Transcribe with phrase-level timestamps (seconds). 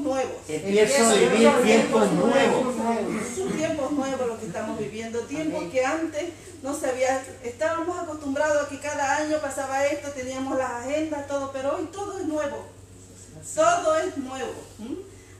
[0.00, 0.36] nuevos.
[0.48, 2.74] Empiezo a vivir tiempos nuevos.
[3.36, 6.24] Son tiempos nuevos los que estamos viviendo, tiempos que antes
[6.62, 11.50] no se había, estábamos acostumbrados a que cada año pasaba esto, teníamos las agendas, todo,
[11.52, 12.66] pero hoy todo es nuevo.
[13.54, 14.54] Todo es nuevo.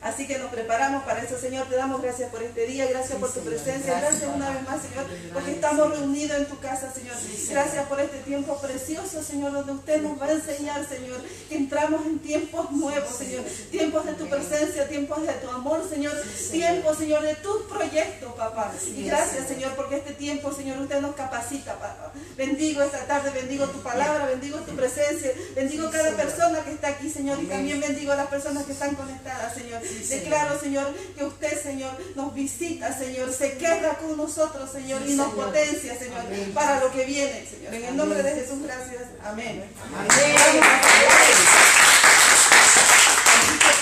[0.03, 1.67] Así que nos preparamos para eso, Señor.
[1.69, 4.31] Te damos gracias por este día, gracias por tu presencia, gracias.
[4.35, 5.05] una vez más, Señor,
[5.35, 7.17] porque estamos reunidos en tu casa, Señor.
[7.51, 12.07] Gracias por este tiempo precioso, Señor, donde usted nos va a enseñar, Señor, que entramos
[12.07, 13.45] en tiempos nuevos, Señor.
[13.71, 16.15] Tiempos de tu presencia, tiempos de tu amor, Señor.
[16.51, 18.73] Tiempos, Señor, de tus proyectos, papá.
[18.97, 22.11] Y gracias, Señor, porque este tiempo, Señor, usted nos capacita, papá.
[22.39, 27.11] Bendigo esta tarde, bendigo tu palabra, bendigo tu presencia, bendigo cada persona que está aquí,
[27.11, 29.83] Señor, y también bendigo a las personas que están conectadas, Señor.
[30.09, 35.35] Declaro, Señor, que usted, Señor, nos visita, Señor, se queda con nosotros, Señor, y nos
[35.35, 37.75] potencia, Señor, para lo que viene, Señor.
[37.75, 39.03] En el nombre de Jesús, gracias.
[39.25, 39.65] Amén.
[39.95, 40.37] Amén.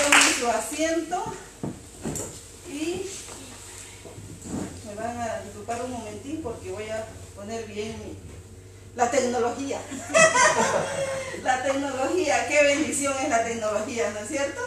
[0.02, 1.24] Tomen su asiento
[2.68, 3.10] y
[4.86, 7.96] me van a disculpar un momentín porque voy a poner bien
[8.94, 9.80] la tecnología.
[11.42, 14.60] la tecnología, qué bendición es la tecnología, ¿no es cierto?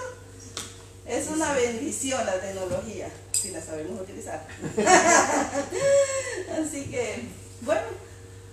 [1.05, 4.47] Es una bendición la tecnología, si la sabemos utilizar.
[6.59, 7.23] Así que,
[7.61, 7.87] bueno,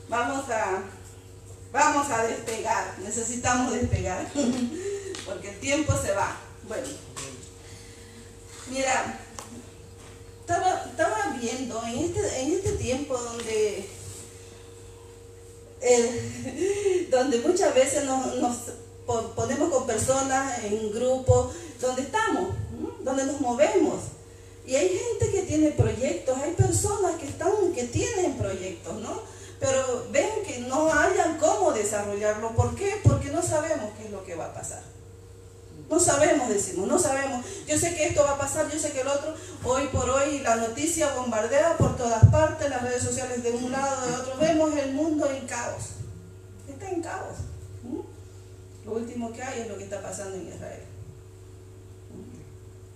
[0.08, 0.82] vamos a,
[1.72, 4.26] vamos a despegar, necesitamos despegar,
[5.26, 6.36] porque el tiempo se va.
[6.66, 6.88] Bueno,
[8.70, 9.20] mira,
[10.41, 13.86] estaba, estaba viendo en este, en este tiempo donde,
[17.10, 18.56] donde muchas veces nos, nos
[19.34, 22.50] ponemos con personas en grupos donde estamos,
[23.02, 24.00] donde nos movemos.
[24.66, 29.22] Y hay gente que tiene proyectos, hay personas que están, que tienen proyectos, ¿no?
[29.58, 32.54] Pero ven que no hayan cómo desarrollarlo.
[32.54, 33.00] ¿Por qué?
[33.02, 34.82] Porque no sabemos qué es lo que va a pasar.
[35.88, 37.46] No sabemos, decimos, no sabemos.
[37.66, 40.40] Yo sé que esto va a pasar, yo sé que el otro, hoy por hoy
[40.40, 44.36] la noticia bombardea por todas partes, las redes sociales de un lado, de otro.
[44.38, 45.84] Vemos el mundo en caos.
[46.68, 47.47] Está en caos.
[48.88, 50.81] Lo último que hay es lo que está pasando en Israel.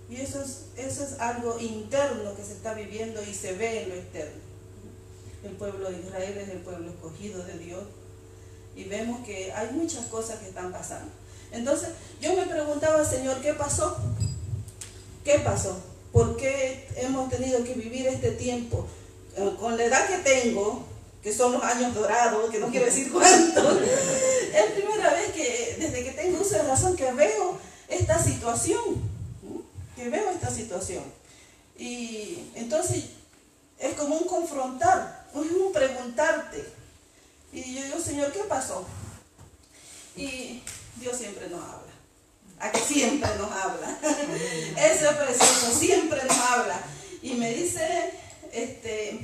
[0.09, 3.89] Y eso es, eso es algo interno que se está viviendo y se ve en
[3.89, 4.41] lo externo.
[5.43, 7.83] El pueblo de Israel es el pueblo escogido de Dios.
[8.75, 11.11] Y vemos que hay muchas cosas que están pasando.
[11.51, 11.89] Entonces,
[12.19, 13.95] yo me preguntaba, Señor, ¿qué pasó?
[15.23, 15.79] ¿Qué pasó?
[16.11, 18.87] ¿Por qué hemos tenido que vivir este tiempo?
[19.35, 20.85] Eh, con la edad que tengo,
[21.23, 26.03] que son los años dorados, que no quiero decir cuánto, es primera vez que, desde
[26.03, 27.57] que tengo uso de razón, que veo
[27.87, 29.13] esta situación
[29.95, 31.03] que veo esta situación.
[31.77, 33.05] Y entonces
[33.79, 36.65] es como un confrontar, es un preguntarte.
[37.51, 38.85] Y yo digo, Señor, ¿qué pasó?
[40.15, 40.61] Y
[40.97, 41.93] Dios siempre nos habla.
[42.59, 43.99] A que siempre nos habla.
[44.77, 46.79] Eso es precioso, siempre nos habla.
[47.21, 48.13] Y me dice,
[48.51, 49.19] este,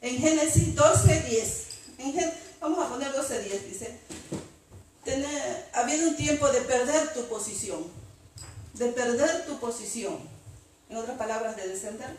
[0.00, 1.66] en Génesis 12, 10.
[2.60, 3.98] vamos a poner 12, 10, dice,
[5.72, 7.98] habiendo un tiempo de perder tu posición
[8.78, 10.18] de perder tu posición.
[10.88, 12.16] En otras palabras, de descender.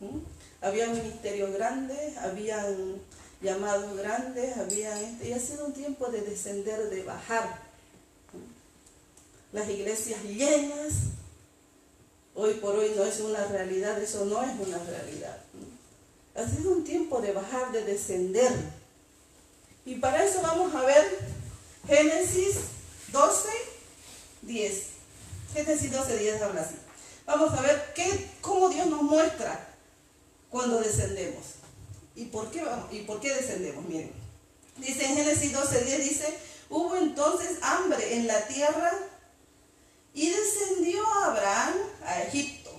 [0.00, 0.18] ¿Mm?
[0.60, 3.00] Habían ministerios grandes, habían
[3.40, 7.62] llamados grandes, había este, y ha sido un tiempo de descender, de bajar.
[8.32, 9.56] ¿Mm?
[9.56, 10.92] Las iglesias llenas,
[12.34, 15.38] hoy por hoy no es una realidad, eso no es una realidad.
[16.34, 18.52] Ha sido un tiempo de bajar, de descender.
[19.84, 21.18] Y para eso vamos a ver
[21.86, 22.56] Génesis
[23.12, 23.48] 12,
[24.42, 24.82] 10.
[25.54, 26.76] Génesis 12, 10 habla así.
[27.26, 29.68] Vamos a ver qué, cómo Dios nos muestra
[30.50, 31.44] cuando descendemos.
[32.14, 33.84] ¿Y por qué, y por qué descendemos?
[33.86, 34.12] Miren.
[34.76, 36.38] Dice en Génesis 12, 10, dice,
[36.70, 38.90] hubo entonces hambre en la tierra
[40.14, 41.74] y descendió Abraham
[42.04, 42.70] a Egipto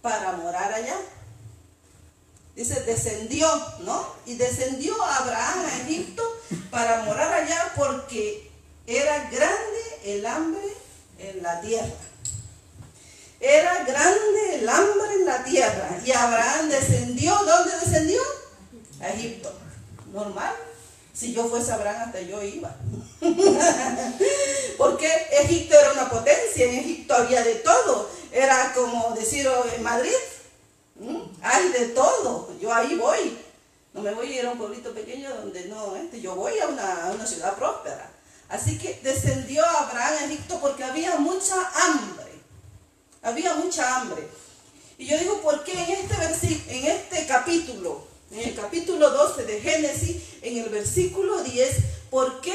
[0.00, 0.96] para morar allá.
[2.54, 3.48] Dice, descendió,
[3.80, 4.06] ¿no?
[4.26, 6.22] Y descendió Abraham a Egipto
[6.70, 8.50] para morar allá porque
[8.86, 10.62] era grande el hambre
[11.18, 11.94] en la tierra.
[13.40, 16.00] Era grande el hambre en la tierra.
[16.04, 17.34] Y Abraham descendió.
[17.34, 18.20] ¿Dónde descendió?
[19.00, 19.52] A Egipto.
[20.12, 20.54] Normal.
[21.12, 22.74] Si yo fuese Abraham, hasta yo iba.
[24.78, 25.08] Porque
[25.40, 26.66] Egipto era una potencia.
[26.66, 28.10] En Egipto había de todo.
[28.30, 30.12] Era como decir oh, en Madrid.
[31.42, 32.50] Hay de todo.
[32.60, 33.38] Yo ahí voy.
[33.92, 36.68] No me voy a ir a un pueblito pequeño donde no, este, yo voy a
[36.68, 38.10] una, a una ciudad próspera.
[38.48, 42.32] Así que descendió Abraham a Egipto porque había mucha hambre.
[43.22, 44.28] Había mucha hambre.
[44.98, 49.60] Y yo digo, ¿por qué en este, en este capítulo, en el capítulo 12 de
[49.60, 51.76] Génesis, en el versículo 10,
[52.10, 52.54] ¿por qué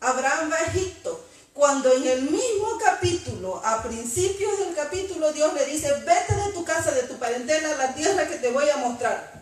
[0.00, 1.23] Abraham va a Egipto?
[1.64, 6.62] Cuando en el mismo capítulo, a principios del capítulo, Dios le dice, vete de tu
[6.62, 9.32] casa, de tu parentela, a la tierra que te voy a mostrar.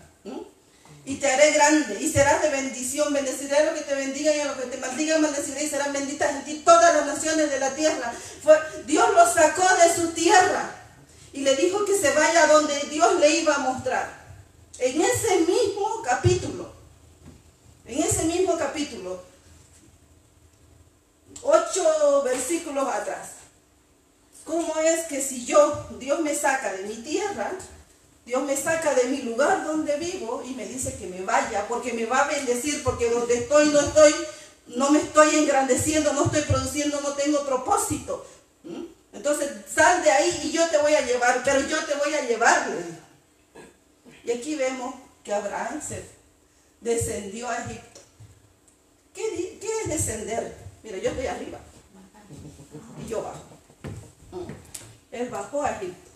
[1.05, 3.13] Y te haré grande y serás de bendición.
[3.13, 5.93] Bendeciré a los que te bendigan y a los que te maldigan, maldeciré y serán
[5.93, 8.15] benditas en ti todas las naciones de la tierra.
[8.87, 10.77] Dios lo sacó de su tierra
[11.33, 14.09] y le dijo que se vaya donde Dios le iba a mostrar.
[14.79, 16.73] En ese mismo capítulo,
[17.85, 19.32] en ese mismo capítulo,
[21.43, 23.31] ocho versículos atrás.
[24.45, 27.53] ¿Cómo es que si yo, Dios me saca de mi tierra,
[28.25, 31.93] Dios me saca de mi lugar donde vivo y me dice que me vaya porque
[31.93, 34.15] me va a bendecir, porque donde estoy no estoy,
[34.69, 38.25] no me estoy engrandeciendo, no estoy produciendo, no tengo propósito.
[38.65, 38.85] ¿Mm?
[39.13, 42.27] Entonces sal de ahí y yo te voy a llevar, pero yo te voy a
[42.27, 42.69] llevar.
[44.25, 44.95] Y aquí vemos
[45.25, 46.05] que Abraham se
[46.81, 48.01] descendió a Egipto.
[49.15, 50.62] ¿Qué, qué es descender?
[50.83, 51.59] Mira, yo estoy arriba.
[53.05, 53.39] Y yo bajo.
[54.33, 54.51] Mm.
[55.13, 56.11] Él bajó a Egipto.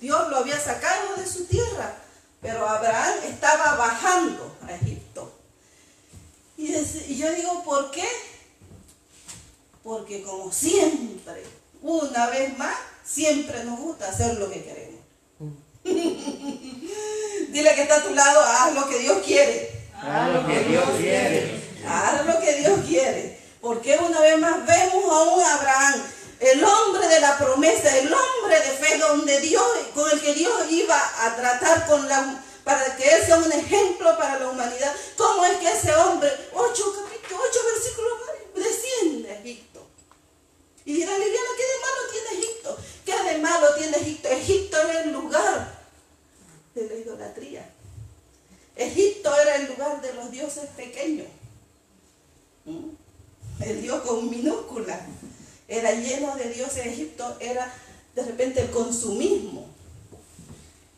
[0.00, 1.94] Dios lo había sacado de su tierra,
[2.40, 5.32] pero Abraham estaba bajando a Egipto.
[6.56, 8.06] Y, yo digo, ¿por qué?
[9.82, 11.42] Porque como siempre,
[11.82, 12.74] una vez más,
[13.04, 15.00] siempre nos gusta hacer lo que queremos.
[15.84, 19.70] Dile que está a tu lado, haz lo que Dios quiere.
[19.94, 21.64] Haz lo que Dios quiere.
[21.86, 23.43] Haz lo que Dios quiere.
[23.64, 26.02] Porque una vez más vemos a un Abraham,
[26.38, 29.64] el hombre de la promesa, el hombre de fe, donde Dios,
[29.94, 31.86] con el que Dios iba a tratar
[32.62, 34.94] para que él sea un ejemplo para la humanidad.
[35.16, 38.12] ¿Cómo es que ese hombre, ocho capítulos, ocho versículos,
[38.54, 39.86] desciende a Egipto?
[40.84, 42.78] Y dirá, Liliana, ¿qué de malo tiene Egipto?
[43.06, 44.28] ¿Qué de malo tiene Egipto?
[44.28, 45.74] Egipto era el lugar
[46.74, 47.70] de la idolatría.
[48.76, 51.28] Egipto era el lugar de los dioses pequeños.
[52.66, 53.03] ¿Mm?
[53.60, 55.00] El Dios con minúscula,
[55.68, 57.72] era lleno de Dios en Egipto, era
[58.14, 59.66] de repente el consumismo,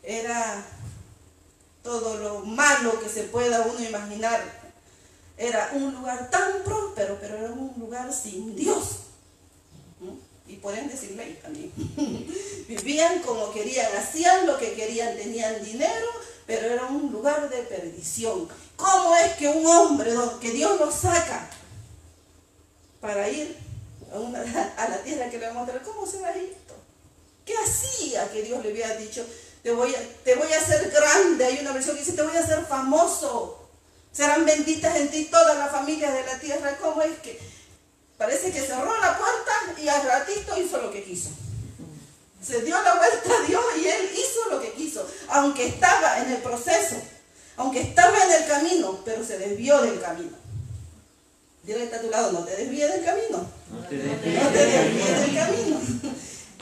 [0.03, 0.65] era
[1.83, 4.67] todo lo malo que se pueda uno imaginar.
[5.37, 8.97] Era un lugar tan próspero, pero era un lugar sin Dios.
[10.47, 11.71] Y pueden decirle ley también.
[12.67, 16.07] Vivían como querían, hacían lo que querían, tenían dinero,
[16.45, 18.47] pero era un lugar de perdición.
[18.75, 20.11] ¿Cómo es que un hombre
[20.41, 21.49] que Dios lo saca
[22.99, 23.57] para ir
[24.77, 25.81] a, la tierra que le va a mostrar.
[25.83, 26.33] ¿Cómo se va a?
[26.33, 29.25] ¿Qué hacía que Dios le había dicho?
[29.63, 31.45] Te voy, a, te voy a hacer grande.
[31.45, 33.69] Hay una versión que dice, te voy a hacer famoso.
[34.11, 36.77] Serán benditas en ti todas las familias de la tierra.
[36.81, 37.39] ¿Cómo es que?
[38.17, 41.29] Parece que cerró la puerta y al ratito hizo lo que quiso.
[42.41, 46.31] Se dio la vuelta a Dios y él hizo lo que quiso, aunque estaba en
[46.31, 46.95] el proceso,
[47.57, 50.35] aunque estaba en el camino, pero se desvió del camino.
[51.67, 53.45] Que está a tu lado, no te desvíes del camino.
[53.69, 55.81] No te desvíes, del camino.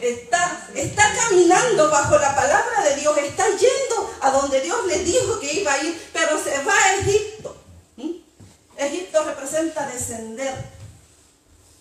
[0.02, 5.40] Está, está caminando bajo la palabra de Dios, está yendo a donde Dios le dijo
[5.40, 7.56] que iba a ir, pero se va a Egipto.
[7.98, 8.14] ¿Mm?
[8.78, 10.56] Egipto representa descender.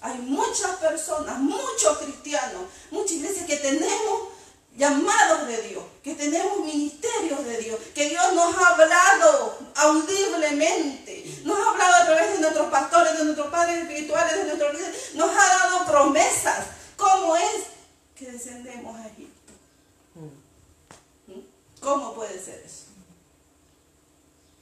[0.03, 4.35] Hay muchas personas, muchos cristianos, muchas iglesias que tenemos
[4.77, 11.04] llamados de Dios, que tenemos ministerios de Dios, que Dios nos ha hablado audiblemente,
[11.93, 15.87] a través de nuestros pastores, de nuestros padres espirituales, de nuestros líderes, nos ha dado
[15.87, 16.67] promesas.
[16.97, 17.65] ¿Cómo es
[18.15, 19.53] que descendemos a Egipto?
[21.27, 21.41] ¿Mm?
[21.81, 22.85] ¿Cómo puede ser eso?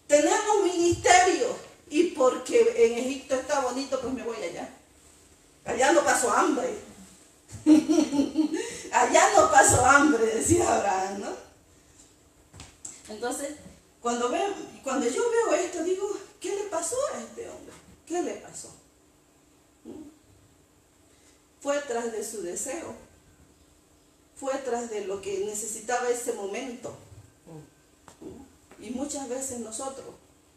[0.07, 1.53] Tenemos ministerios
[1.89, 4.69] y porque en Egipto está bonito, pues me voy allá.
[5.65, 6.93] Allá no paso hambre
[8.93, 11.29] Allá no paso hambre, decía Abraham, ¿no?
[13.09, 13.51] Entonces,
[14.01, 14.53] cuando, veo,
[14.83, 16.09] cuando yo veo esto, digo,
[16.43, 17.73] ¿qué le pasó a este hombre?
[18.07, 18.69] ¿Qué le pasó?
[19.85, 20.03] ¿Mm?
[21.61, 22.95] Fue tras de su deseo,
[24.39, 26.95] fue tras de lo que necesitaba ese momento.
[28.21, 28.85] ¿Mm?
[28.85, 30.07] Y muchas veces nosotros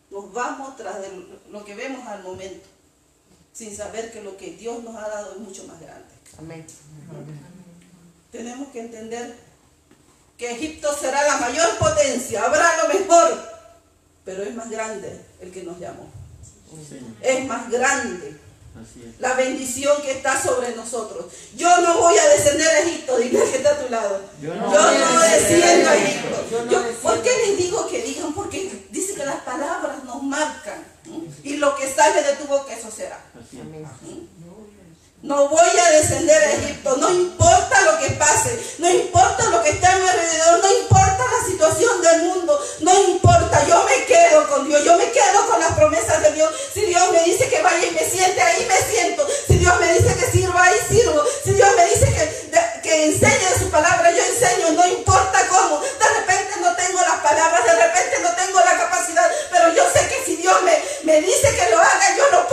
[0.09, 1.09] nos vamos tras de
[1.51, 2.65] lo que vemos al momento,
[3.53, 6.13] sin saber que lo que Dios nos ha dado es mucho más grande.
[6.39, 6.65] Amén.
[8.31, 9.37] Tenemos que entender
[10.37, 13.54] que Egipto será la mayor potencia, habrá lo mejor,
[14.25, 16.11] pero es más grande el que nos llamó.
[17.21, 18.37] Es más grande
[19.19, 21.25] la bendición que está sobre nosotros.
[21.55, 24.21] Yo no voy a descender a Egipto, dile que está a tu lado.
[24.41, 26.99] Yo no, desciendo a Egipto.
[27.01, 28.33] ¿Por qué les digo que digan?
[28.33, 30.83] Porque dice que las palabras nos marcan.
[31.43, 33.19] Y lo que sale de tu boca, eso será.
[35.21, 39.71] No voy a descender a Egipto, no importa lo que pase, no importa lo que
[39.71, 43.24] está a mi alrededor, no importa la situación del mundo, no importa,
[43.63, 46.53] yo me quedo con Dios, yo me quedo con las promesas de Dios.
[46.73, 49.27] Si Dios me dice que vaya y me siente, ahí me siento.
[49.47, 51.23] Si Dios me dice que sirva, ahí sirvo.
[51.43, 55.79] Si Dios me dice que, que enseñe su palabra, yo enseño, no importa cómo.
[55.79, 60.07] De repente no tengo las palabras, de repente no tengo la capacidad, pero yo sé
[60.07, 62.44] que si Dios me, me dice que lo haga, yo lo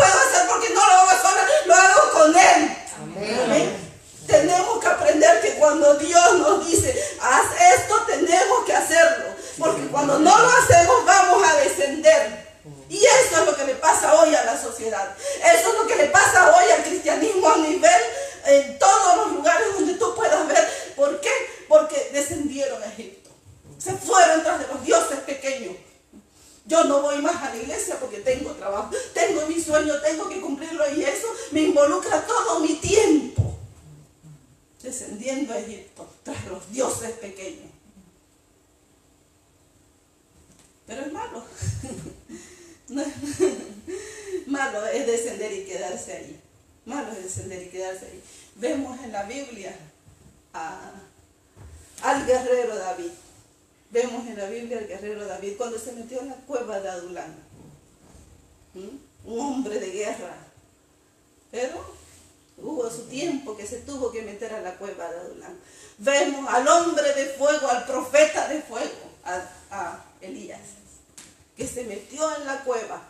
[71.93, 73.03] metió en la cueva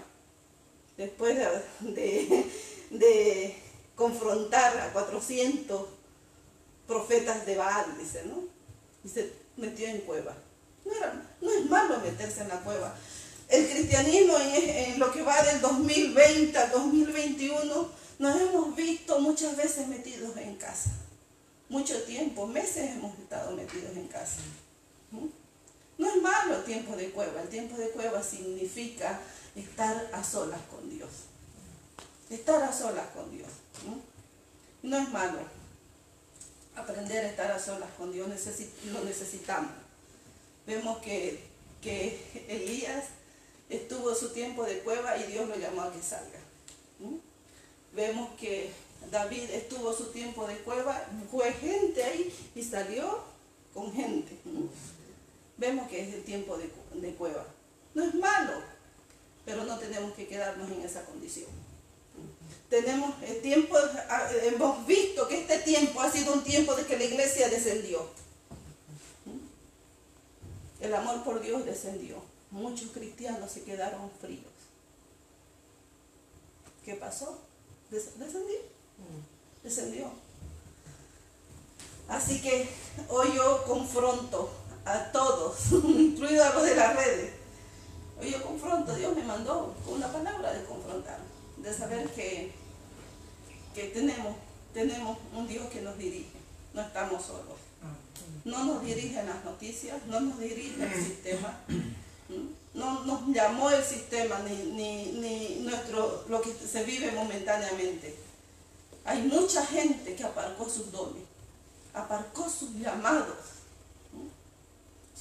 [0.96, 1.38] después
[1.80, 3.56] de,
[3.94, 5.86] confrontar a 400
[6.86, 8.42] profetas de Baal, dice, ¿no?
[9.04, 10.34] Y se metió en cueva.
[10.84, 10.92] No,
[11.40, 12.94] no es malo meterse en la cueva.
[13.48, 19.86] El cristianismo en, lo que va del 2020 al 2021 nos hemos visto muchas veces
[19.88, 20.90] metidos en casa.
[21.68, 24.38] Mucho tiempo, meses hemos estado metidos en casa.
[26.02, 29.20] No es malo el tiempo de cueva, el tiempo de cueva significa
[29.54, 31.10] estar a solas con Dios.
[32.28, 33.48] Estar a solas con Dios.
[34.82, 35.38] No, es malo.
[36.74, 39.70] Aprender a estar a solas con Dios lo necesitamos.
[40.66, 41.44] Vemos que,
[41.80, 43.04] que Elías
[43.68, 46.40] estuvo su tiempo de cueva y Dios lo llamó a que salga.
[47.94, 48.72] Vemos que
[49.12, 53.22] David estuvo su tiempo de cueva, fue gente ahí y salió
[53.72, 54.36] con gente
[55.62, 57.46] vemos que es el tiempo de, cueva.
[57.94, 58.60] No es malo,
[59.44, 61.50] pero no tenemos que quedarnos en esa condición.
[62.68, 63.76] Tenemos el tiempo,
[64.08, 68.08] ah, hemos visto que este tiempo ha sido un tiempo de que la iglesia descendió.
[70.80, 72.16] El amor por Dios descendió.
[72.50, 74.52] Muchos cristianos se quedaron fríos.
[76.84, 77.38] ¿Qué pasó?
[77.88, 78.58] Descendió.
[79.62, 80.10] Descendió.
[82.08, 82.68] Así que
[83.08, 87.32] hoy yo confronto a todos, incluido a los de las redes.
[88.22, 91.18] Yo confronto, Dios me mandó con una palabra de confrontar,
[91.56, 92.52] de saber que,
[93.74, 94.36] que tenemos,
[94.72, 96.30] tenemos un Dios que nos dirige,
[96.72, 97.58] no estamos solos.
[98.44, 101.58] No nos dirigen las noticias, no nos dirige el sistema,
[102.74, 108.16] no nos llamó el sistema ni, ni, ni nuestro, lo que se vive momentáneamente.
[109.04, 111.24] Hay mucha gente que aparcó sus dones,
[111.92, 113.61] aparcó sus llamados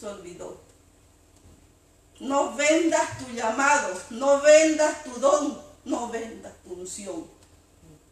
[0.02, 0.60] se olvidó.
[2.20, 7.28] No vendas tu llamado, no vendas tu don, no vendas tu unción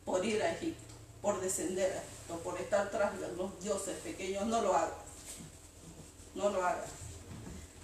[0.05, 4.45] por ir a Egipto, por descender a Egipto, por estar tras los dioses pequeños.
[4.45, 4.93] No lo hagas.
[6.35, 6.89] No lo hagas.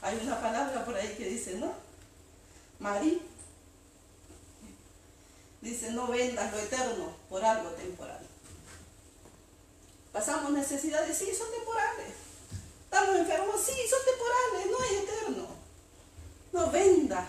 [0.03, 1.73] Hay una palabra por ahí que dice, ¿no?
[2.79, 3.21] Marí.
[5.61, 8.23] Dice, no vendas lo eterno por algo temporal.
[10.11, 12.24] Pasamos necesidades, sí, son temporales.
[12.95, 15.47] Estamos enfermos, sí, son temporales, no es eterno.
[16.53, 17.27] No venda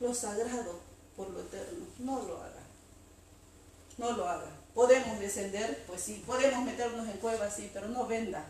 [0.00, 0.80] lo sagrado
[1.14, 1.84] por lo eterno.
[1.98, 2.62] No lo haga.
[3.98, 4.48] No lo haga.
[4.72, 6.24] Podemos descender, pues sí.
[6.26, 8.46] Podemos meternos en cuevas, sí, pero no venda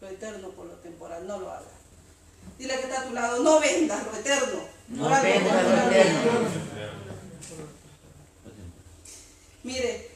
[0.00, 1.26] lo eterno por lo temporal.
[1.26, 1.72] No lo haga.
[2.56, 4.62] Dile que está a tu lado, no vendas lo eterno.
[4.86, 6.48] No vendas lo eterno.
[9.64, 10.10] Mire,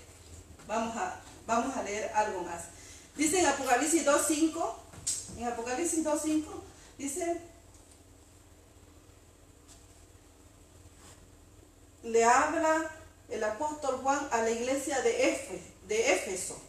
[0.68, 2.64] vamos a Vamos a leer algo más.
[3.17, 4.75] Dice en Apocalipsis 2.5,
[5.38, 6.45] en Apocalipsis 2.5,
[6.99, 7.40] dice,
[12.02, 12.90] le habla
[13.31, 16.61] el apóstol Juan a la iglesia de, de Éfeso.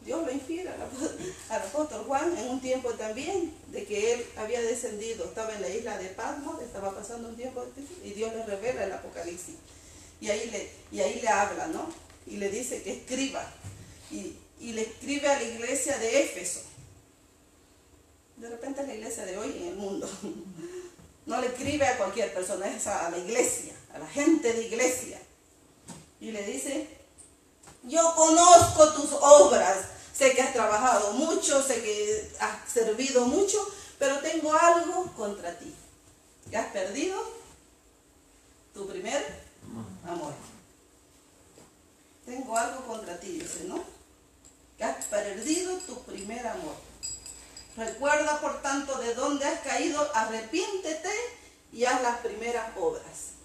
[0.00, 0.74] Dios lo inspira
[1.50, 5.68] al apóstol Juan en un tiempo también de que él había descendido, estaba en la
[5.68, 7.62] isla de Patmos, estaba pasando un tiempo
[8.02, 9.56] y Dios le revela el Apocalipsis.
[10.18, 12.05] Y ahí le, y ahí le habla, ¿no?
[12.26, 13.44] Y le dice que escriba.
[14.10, 16.60] Y, le escribe a la iglesia de Éfeso.
[18.36, 20.08] De repente es la iglesia de hoy en el mundo.
[21.26, 25.20] No le escribe a cualquier persona, es a la iglesia, a la gente de iglesia.
[26.20, 26.86] Y le dice,
[27.82, 33.58] yo conozco tus obras, sé que has trabajado mucho, sé que has servido mucho,
[33.98, 35.74] pero tengo algo contra ti.
[36.48, 37.20] Que has perdido
[38.72, 39.26] tu primer
[40.06, 40.32] amor
[42.26, 43.82] tengo algo contra ti, dice, ¿no?
[44.76, 46.74] Que has perdido tu primer amor.
[47.76, 51.10] Recuerda, por tanto, de dónde has caído, arrepiéntete
[51.72, 53.36] y haz las primeras obras.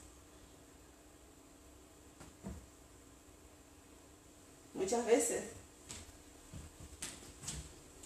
[4.74, 5.44] Muchas veces,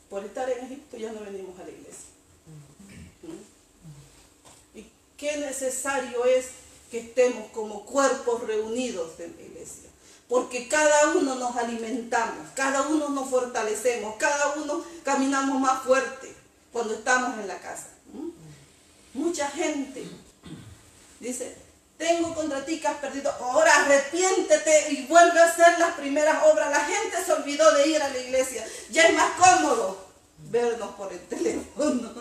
[0.10, 2.10] por estar en Egipto ya no venimos a la iglesia.
[3.22, 3.27] ¿Mm?
[3.27, 4.79] ¿Mm?
[4.79, 6.48] ¿Y qué necesario es
[6.91, 9.89] que estemos como cuerpos reunidos en la iglesia?
[10.27, 16.36] Porque cada uno nos alimentamos, cada uno nos fortalecemos, cada uno caminamos más fuerte
[16.72, 17.89] cuando estamos en la casa.
[19.13, 20.03] Mucha gente
[21.20, 21.55] dice,
[21.98, 26.70] tengo contra ti que has perdido, ahora arrepiéntete y vuelve a hacer las primeras obras.
[26.72, 30.05] La gente se olvidó de ir a la iglesia, ya es más cómodo
[30.50, 32.12] vernos por el teléfono,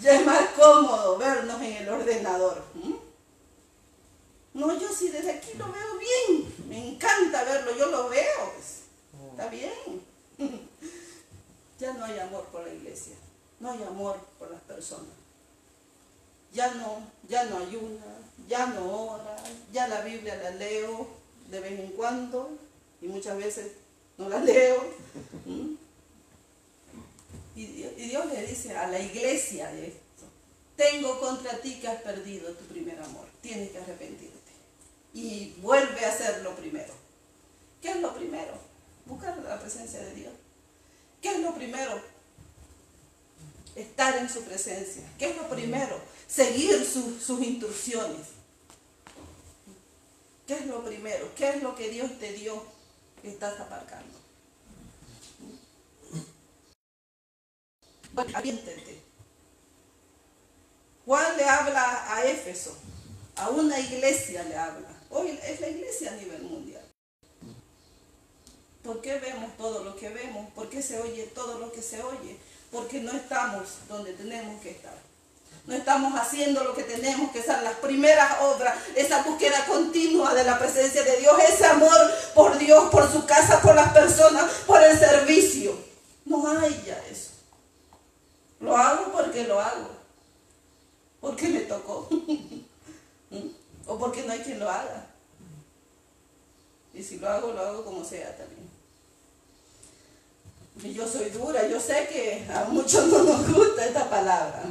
[0.00, 2.64] ya es más cómodo vernos en el ordenador.
[4.54, 8.82] No, yo sí desde aquí lo veo bien, me encanta verlo, yo lo veo, pues.
[9.30, 10.02] está bien.
[11.76, 13.16] Ya no hay amor por la iglesia,
[13.58, 15.10] no hay amor por las personas.
[16.52, 18.16] Ya no, ya no ayuna,
[18.48, 19.36] ya no ora,
[19.72, 21.08] ya la Biblia la leo
[21.50, 22.56] de vez en cuando
[23.02, 23.72] y muchas veces
[24.16, 24.84] no la leo.
[27.56, 30.24] Y, Dios le dice a la iglesia de esto,
[30.76, 34.33] tengo contra ti que has perdido tu primer amor, tienes que arrepentirte
[35.14, 36.92] y vuelve a hacer lo primero.
[37.80, 38.52] ¿Qué es lo primero?
[39.06, 40.32] Buscar la presencia de Dios.
[41.22, 42.02] ¿Qué es lo primero?
[43.76, 45.04] Estar en su presencia.
[45.18, 45.98] ¿Qué es lo primero?
[46.26, 48.26] Seguir sus instrucciones.
[50.46, 51.30] ¿Qué es lo primero?
[51.36, 52.62] ¿Qué es lo que Dios te dio
[53.22, 54.18] que estás aparcando?
[58.12, 58.30] Bueno,
[61.04, 62.76] Juan le habla a Éfeso,
[63.36, 64.93] a una iglesia le habla.
[65.14, 66.82] Hoy es la iglesia a nivel mundial.
[68.82, 70.50] ¿Por qué vemos todo lo que vemos?
[70.54, 72.36] ¿Por qué se oye todo lo que se oye?
[72.72, 74.98] Porque no estamos donde tenemos que estar.
[75.66, 80.44] No estamos haciendo lo que tenemos que hacer, las primeras obras, esa búsqueda continua de
[80.44, 81.96] la presencia de Dios, ese amor
[82.34, 85.78] por Dios, por su casa, por las personas, por el servicio.
[86.24, 87.30] No hay ya eso.
[88.58, 89.90] Lo hago porque lo hago.
[91.20, 92.08] Porque me tocó.
[93.86, 95.06] O porque no hay quien lo haga.
[96.94, 98.64] Y si lo hago, lo hago como sea también.
[100.82, 104.64] Y yo soy dura, yo sé que a muchos no nos gusta esta palabra,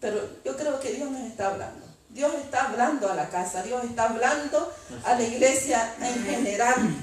[0.00, 1.86] pero yo creo que Dios nos está hablando.
[2.10, 4.72] Dios está hablando a la casa, Dios está hablando
[5.04, 6.94] a la iglesia en general.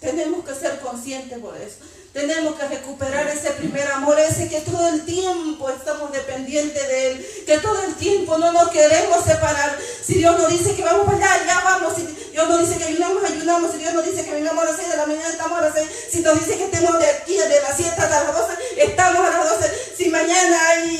[0.00, 1.78] Tenemos que ser conscientes por eso.
[2.16, 7.26] Tenemos que recuperar ese primer amor, ese que todo el tiempo estamos dependientes de Él,
[7.44, 9.78] que todo el tiempo no nos queremos separar.
[10.02, 11.92] Si Dios nos dice que vamos para allá, ya vamos.
[11.94, 13.70] Si Dios nos dice que ayunamos, ayunamos.
[13.70, 15.74] Si Dios nos dice que vengamos a las 6 de la mañana, estamos a las
[15.74, 15.88] 6.
[16.10, 19.30] Si nos dice que estemos de aquí, de las 7 hasta las 12, estamos a
[19.30, 19.72] las 12.
[19.98, 20.98] Si mañana hay,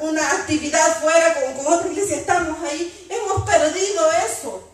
[0.00, 3.06] una actividad fuera con otra iglesia, estamos ahí.
[3.08, 4.68] Hemos perdido eso.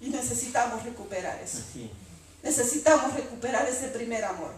[0.00, 1.58] Y necesitamos recuperar eso.
[2.44, 4.50] Necesitamos recuperar ese primer amor.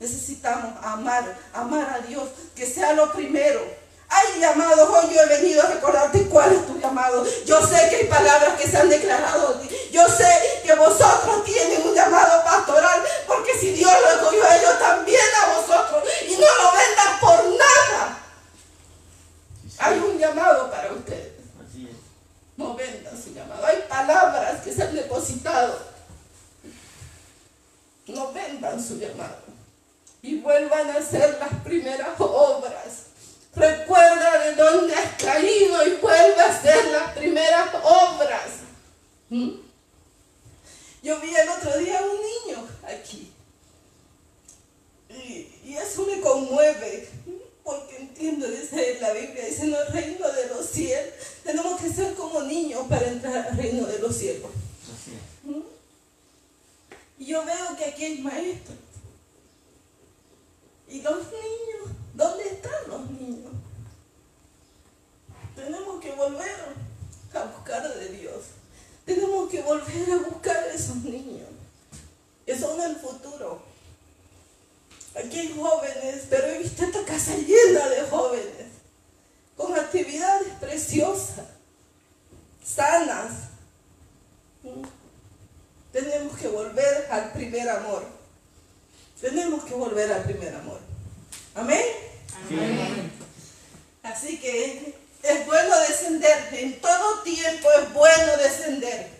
[0.00, 3.60] Necesitamos amar, amar a Dios, que sea lo primero.
[4.08, 7.26] Hay llamados, hoy yo he venido a recordarte cuál es tu llamado.
[7.44, 9.60] Yo sé que hay palabras que se han declarado.
[9.92, 14.78] Yo sé que vosotros tienen un llamado pastoral, porque si Dios lo escogió a ellos,
[14.78, 16.04] también a vosotros.
[16.26, 18.18] Y no lo vendan por nada.
[19.78, 21.34] Hay un llamado para ustedes.
[22.56, 23.66] No vendan su llamado.
[23.66, 25.97] Hay palabras que se han depositado
[28.08, 29.36] no vendan su llamado
[30.22, 33.06] y vuelvan a hacer las primeras obras.
[33.54, 38.44] Recuerda de dónde has caído y vuelve a hacer las primeras obras.
[39.30, 39.50] ¿Mm?
[41.02, 43.32] Yo vi el otro día a un niño aquí
[45.10, 47.08] y, eso me conmueve
[47.62, 51.12] porque entiendo, dice la Biblia, dice en el reino de los cielos,
[51.44, 54.50] tenemos que ser como niños para entrar al reino de los cielos.
[57.28, 58.78] Yo veo que aquí hay maestros.
[60.88, 61.94] ¿Y los niños?
[62.14, 63.52] ¿Dónde están los niños?
[65.54, 66.56] Tenemos que volver
[67.34, 68.44] a buscar de Dios.
[69.04, 71.50] Tenemos que volver a buscar a esos niños,
[72.46, 73.60] que son el futuro.
[75.14, 78.68] Aquí hay jóvenes, pero he visto esta casa llena de jóvenes,
[79.54, 81.44] con actividades preciosas,
[82.64, 83.32] sanas.
[85.92, 88.04] Tenemos que volver al primer amor.
[89.20, 90.80] Tenemos que volver al primer amor.
[91.54, 91.84] Amén.
[92.46, 93.12] Amén.
[94.02, 96.48] Así que es bueno descender.
[96.52, 99.10] En todo tiempo es bueno descender.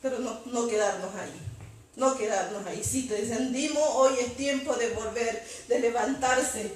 [0.00, 1.32] Pero no, no quedarnos ahí.
[1.96, 2.82] No quedarnos ahí.
[2.82, 6.72] Si descendimos, hoy es tiempo de volver, de levantarse,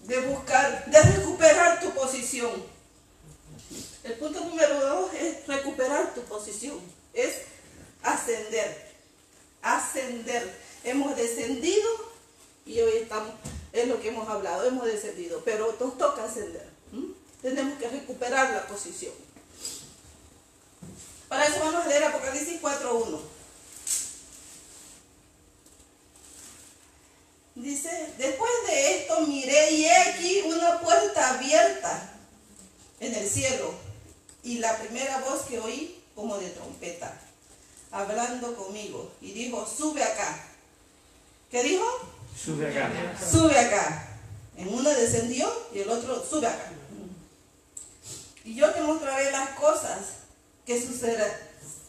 [0.00, 2.50] de buscar, de recuperar tu posición.
[4.02, 6.80] El punto número dos es recuperar tu posición.
[7.12, 7.42] Es
[8.06, 8.94] ascender,
[9.62, 10.66] ascender.
[10.84, 11.88] Hemos descendido
[12.64, 13.30] y hoy estamos,
[13.72, 16.68] es lo que hemos hablado, hemos descendido, pero nos toca ascender.
[17.42, 19.12] Tenemos que recuperar la posición.
[21.28, 23.20] Para eso vamos a leer Apocalipsis 4.1.
[27.56, 32.12] Dice, después de esto miré y he aquí una puerta abierta
[33.00, 33.74] en el cielo
[34.42, 37.18] y la primera voz que oí como de trompeta,
[37.96, 40.38] hablando conmigo y dijo, sube acá.
[41.50, 41.84] ¿Qué dijo?
[42.36, 42.90] Sube acá.
[43.18, 44.08] Sube acá.
[44.56, 46.72] En uno descendió y el otro sube acá.
[48.44, 49.98] Y yo te mostraré las cosas
[50.64, 50.74] que,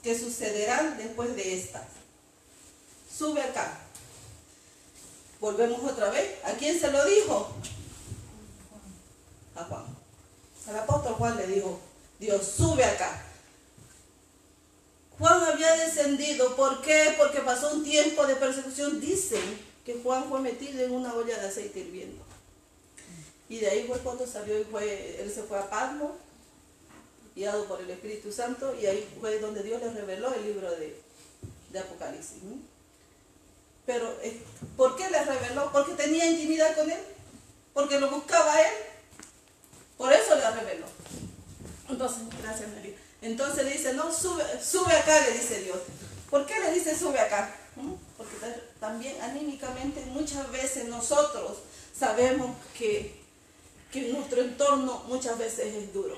[0.02, 1.84] que sucederán después de estas.
[3.16, 3.80] Sube acá.
[5.40, 6.44] Volvemos otra vez.
[6.44, 7.54] ¿A quién se lo dijo?
[9.56, 9.86] A Juan.
[10.68, 11.80] Al apóstol Juan le dijo,
[12.20, 13.24] Dios, sube acá.
[15.20, 16.56] Juan había descendido.
[16.56, 17.16] ¿Por qué?
[17.18, 19.00] Porque pasó un tiempo de persecución.
[19.00, 19.42] Dicen
[19.86, 22.24] que Juan fue metido en una olla de aceite hirviendo.
[23.50, 26.18] Y de ahí fue cuando salió y fue, él se fue a Pasmo,
[27.36, 31.02] guiado por el Espíritu Santo, y ahí fue donde Dios le reveló el libro de,
[31.80, 32.42] Apocalipsis.
[33.86, 34.42] Pero, eh,
[34.76, 35.72] ¿por qué le reveló?
[35.72, 37.00] Porque tenía intimidad con él,
[37.74, 38.74] porque lo buscaba él,
[39.96, 40.88] por eso le reveló.
[41.88, 42.96] Entonces, gracias María.
[43.22, 45.80] Entonces le dice, no, sube, sube acá, le dice Dios.
[46.30, 47.56] ¿Por qué le dice sube acá?
[47.76, 47.94] ¿Mm?
[48.18, 48.36] Porque
[48.80, 51.58] también anímicamente muchas veces nosotros
[51.98, 53.20] sabemos que,
[53.92, 56.18] que nuestro entorno muchas veces es duro.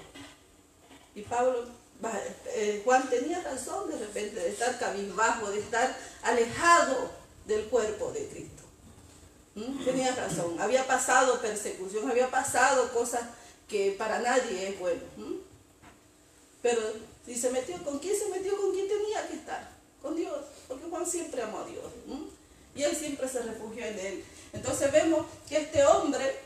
[1.15, 1.65] Y Pablo,
[2.55, 7.12] eh, Juan tenía razón de repente de estar cabizbajo, de estar alejado
[7.45, 8.63] del cuerpo de Cristo.
[9.55, 9.83] ¿Mm?
[9.83, 13.21] Tenía razón, había pasado persecución, había pasado cosas
[13.67, 15.01] que para nadie es bueno.
[15.17, 15.38] ¿Mm?
[16.62, 16.82] Pero
[17.26, 18.58] si se metió, ¿con quién se metió?
[18.58, 19.69] ¿Con quién tenía que estar?
[20.02, 21.86] Con Dios, porque Juan siempre amó a Dios.
[22.76, 24.24] Y él siempre se refugió en él.
[24.54, 26.39] Entonces vemos que este hombre,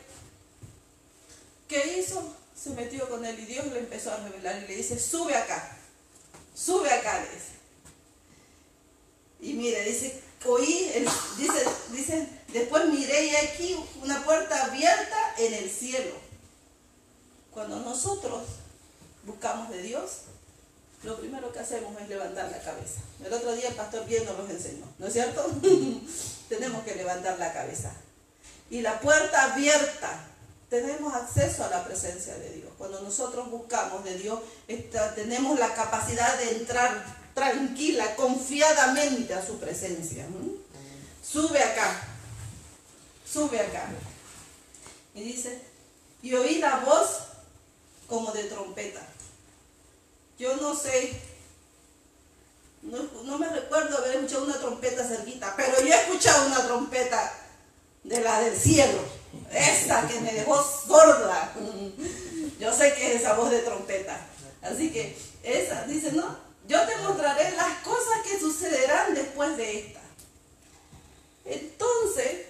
[1.68, 2.36] ¿qué hizo?
[2.56, 5.78] Se metió con él y Dios le empezó a revelar y le dice, sube acá,
[6.56, 7.54] sube acá, le dice.
[9.42, 10.92] Y mire, dice, oí,
[11.38, 16.16] dice, dice, después miré y aquí una puerta abierta en el cielo.
[17.52, 18.44] Cuando nosotros
[19.24, 20.12] buscamos de Dios,
[21.04, 23.02] lo primero que hacemos es levantar la cabeza.
[23.24, 25.46] El otro día el pastor bien nos enseñó, ¿no es cierto?
[26.50, 27.92] tenemos que levantar la cabeza.
[28.70, 30.28] Y la puerta abierta,
[30.70, 32.72] tenemos acceso a la presencia de Dios.
[32.78, 34.40] Cuando nosotros buscamos de Dios,
[35.16, 40.26] tenemos la capacidad de entrar tranquila, confiadamente a su presencia.
[41.24, 42.02] Sube acá,
[43.30, 43.90] sube acá.
[45.14, 45.62] Y dice,
[46.22, 47.20] y oí la voz
[48.08, 49.13] como de trompeta
[50.38, 51.20] yo no sé,
[52.82, 57.34] no, me recuerdo haber escuchado una trompeta cerquita, pero yo he escuchado una trompeta
[58.04, 59.00] de la del cielo,
[59.52, 61.54] esa que me dejó sorda.
[62.60, 64.18] Yo sé que es esa voz de trompeta.
[64.62, 70.00] Así que esa, dice, no, yo te mostraré las cosas que sucederán después de esta.
[71.46, 72.46] Entonces,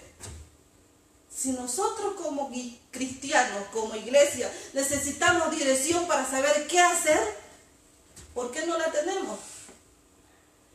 [1.34, 2.50] si nosotros como
[2.92, 7.18] cristianos, como iglesia, necesitamos dirección para saber qué hacer,
[8.34, 9.38] ¿Por qué no la tenemos?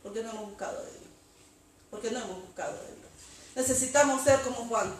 [0.02, 1.04] Porque no hemos buscado de Dios.
[1.90, 3.10] Porque no hemos buscado de Dios.
[3.54, 4.94] Necesitamos ser como Juan.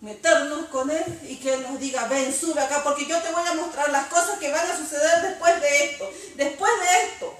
[0.00, 3.46] Meternos con Él y que Él nos diga, ven, sube acá, porque yo te voy
[3.46, 6.10] a mostrar las cosas que van a suceder después de esto.
[6.36, 7.34] Después de esto.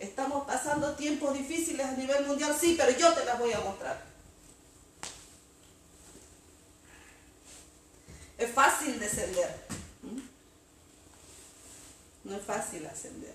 [0.00, 4.02] Estamos pasando tiempos difíciles a nivel mundial, sí, pero yo te las voy a mostrar.
[8.36, 9.69] Es fácil descender.
[12.30, 13.34] No es fácil ascender.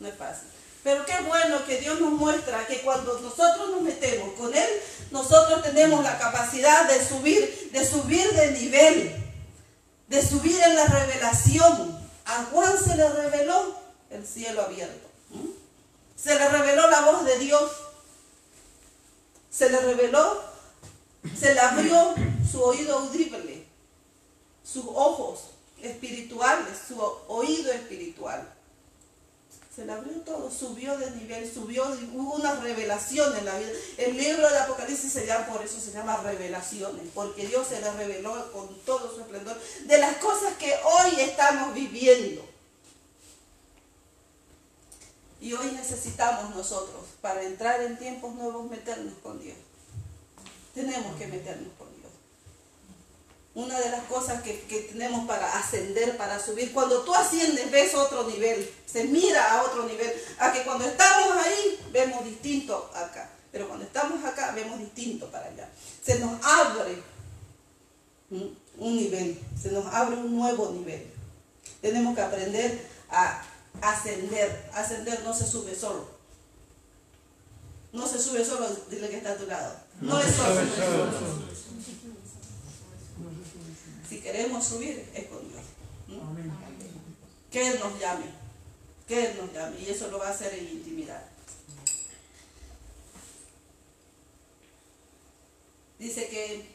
[0.00, 0.48] No es fácil.
[0.82, 4.68] Pero qué bueno que Dios nos muestra que cuando nosotros nos metemos con Él,
[5.10, 9.14] nosotros tenemos la capacidad de subir, de subir de nivel,
[10.08, 12.00] de subir en la revelación.
[12.24, 13.76] A Juan se le reveló
[14.08, 15.06] el cielo abierto.
[16.16, 17.70] Se le reveló la voz de Dios.
[19.50, 20.42] Se le reveló,
[21.38, 22.14] se le abrió
[22.50, 23.66] su oído audible,
[24.64, 28.52] sus ojos, espirituales, su oído espiritual.
[29.74, 31.84] Se le abrió todo, subió de nivel, subió,
[32.14, 33.68] hubo una revelación en la vida.
[33.98, 37.92] El libro de Apocalipsis se llama, por eso se llama revelaciones, porque Dios se le
[37.92, 42.42] reveló con todo su esplendor de las cosas que hoy estamos viviendo.
[45.42, 49.58] Y hoy necesitamos nosotros, para entrar en tiempos nuevos, meternos con Dios.
[50.74, 51.85] Tenemos que meternos con
[53.56, 54.52] una de las cosas que,
[54.92, 56.74] tenemos para ascender, para subir.
[56.74, 61.34] Cuando tú asciendes, ves otro nivel, se mira a otro nivel, a que cuando estamos
[61.38, 63.30] ahí, vemos distinto acá.
[63.50, 65.70] Pero cuando estamos acá vemos distinto para allá.
[66.04, 67.02] Se nos abre
[68.30, 71.10] un nivel, se nos abre un nuevo nivel.
[71.80, 73.42] Tenemos que aprender a
[73.80, 74.70] ascender.
[74.74, 76.06] Ascender no se sube solo.
[77.90, 79.76] No se sube solo, dile que está a tu lado.
[80.02, 80.60] No, es solo.
[84.08, 85.62] Si queremos subir, es con Dios.
[87.50, 88.26] Que Él nos llame.
[89.08, 89.80] Que Él nos llame.
[89.80, 91.22] Y eso lo va a hacer en intimidad.
[95.98, 96.66] Dice que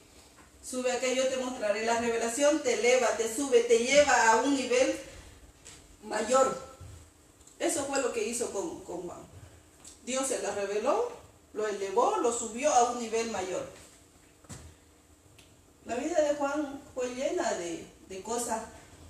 [0.63, 1.85] sube aquello, te mostraré.
[1.85, 4.95] La revelación te eleva, te sube, te lleva a un nivel
[6.03, 6.57] mayor.
[7.59, 9.19] Eso fue lo que hizo con, con Juan.
[10.05, 11.11] Dios se la reveló,
[11.53, 13.69] lo elevó, lo subió a un nivel mayor.
[15.91, 18.61] La vida de Juan fue llena de, de cosas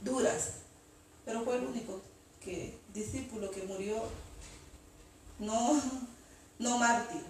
[0.03, 0.53] duras,
[1.23, 2.01] pero fue el único
[2.91, 4.01] discípulo que murió,
[5.37, 5.79] no,
[6.57, 7.21] no mártir,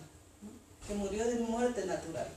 [0.88, 2.30] que murió de muerte natural.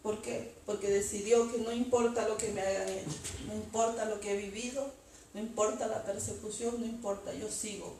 [0.00, 0.54] ¿Por qué?
[0.64, 3.18] Porque decidió que no importa lo que me hayan hecho,
[3.48, 4.88] no importa lo que he vivido,
[5.34, 7.96] no importa la persecución, no importa, yo sigo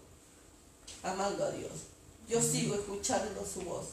[1.02, 1.72] amando a Dios.
[2.28, 3.86] Yo sigo escuchando su voz.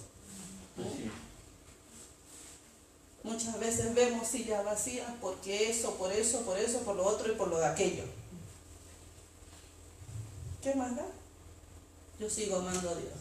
[3.25, 7.35] Muchas veces vemos sillas vacías porque eso, por eso, por eso, por lo otro y
[7.35, 8.03] por lo de aquello.
[10.61, 11.07] ¿Qué más da?
[12.19, 13.15] Yo sigo amando a Dios.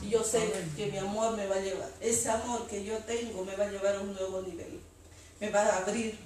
[0.00, 3.44] Y yo sé que mi amor me va a llevar, ese amor que yo tengo
[3.44, 4.80] me va a llevar a un nuevo nivel.
[5.40, 6.16] Me va a abrir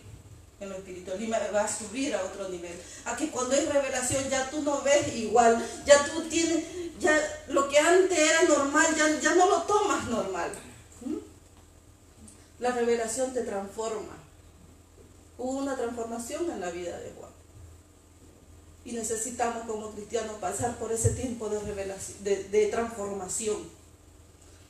[0.61, 2.79] en lo espiritual y me va a subir a otro nivel.
[3.07, 6.65] A que cuando hay revelación ya tú no ves igual, ya tú tienes,
[7.01, 10.68] ya lo que antes era normal, ya, ya no lo tomas normal.
[12.59, 14.17] La revelación te transforma.
[15.39, 17.31] Hubo una transformación en la vida de Juan.
[18.85, 23.57] Y necesitamos como cristianos pasar por ese tiempo de, revelación, de, transformación.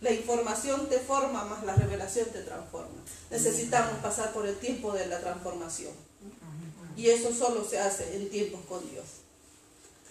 [0.00, 3.00] La información te forma, más la revelación te transforma.
[3.30, 5.92] Necesitamos pasar por el tiempo de la transformación.
[6.96, 9.04] Y eso solo se hace en tiempos con Dios.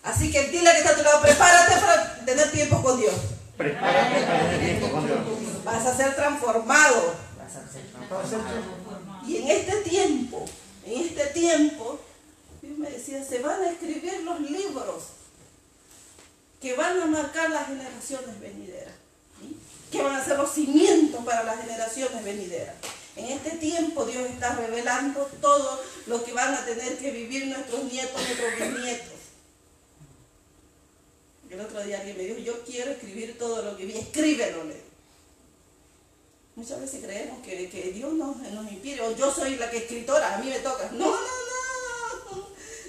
[0.03, 3.13] Así que dile que está a tu lado, prepárate para tener tiempo con Dios.
[3.57, 5.19] Prepárate para tener tiempo con Dios.
[5.65, 7.26] Vas a ser transformado.
[9.27, 10.45] Y en este tiempo,
[10.85, 11.99] en este tiempo,
[12.61, 15.03] me decía, se van a escribir los libros
[16.61, 18.93] que van a marcar las generaciones venideras,
[19.91, 22.75] que van a ser los cimientos para las generaciones venideras.
[23.15, 27.83] En este tiempo Dios está revelando todo lo que van a tener que vivir nuestros
[27.85, 29.17] nietos, nuestros bisnietos.
[31.49, 34.63] El otro día alguien me dijo, yo quiero escribir todo lo que vi, escríbelo.
[36.57, 40.33] Muchas veces creemos que, que Dios nos, nos impide, o yo soy la que escritora,
[40.33, 40.89] a mí me toca.
[40.91, 41.15] No, no,
[42.31, 42.47] no,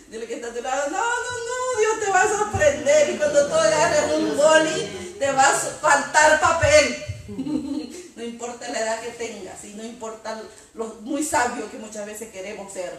[0.09, 3.11] Dile que está a tu lado, no, no, no, Dios te va a sorprender.
[3.11, 6.97] Y cuando tú agarres un boli, te va a faltar papel.
[8.17, 12.31] no importa la edad que tengas y no importa lo muy sabio que muchas veces
[12.31, 12.99] queremos ser.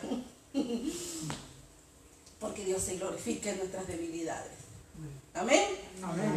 [2.40, 4.52] Porque Dios se glorifica en nuestras debilidades.
[5.34, 5.66] Amén.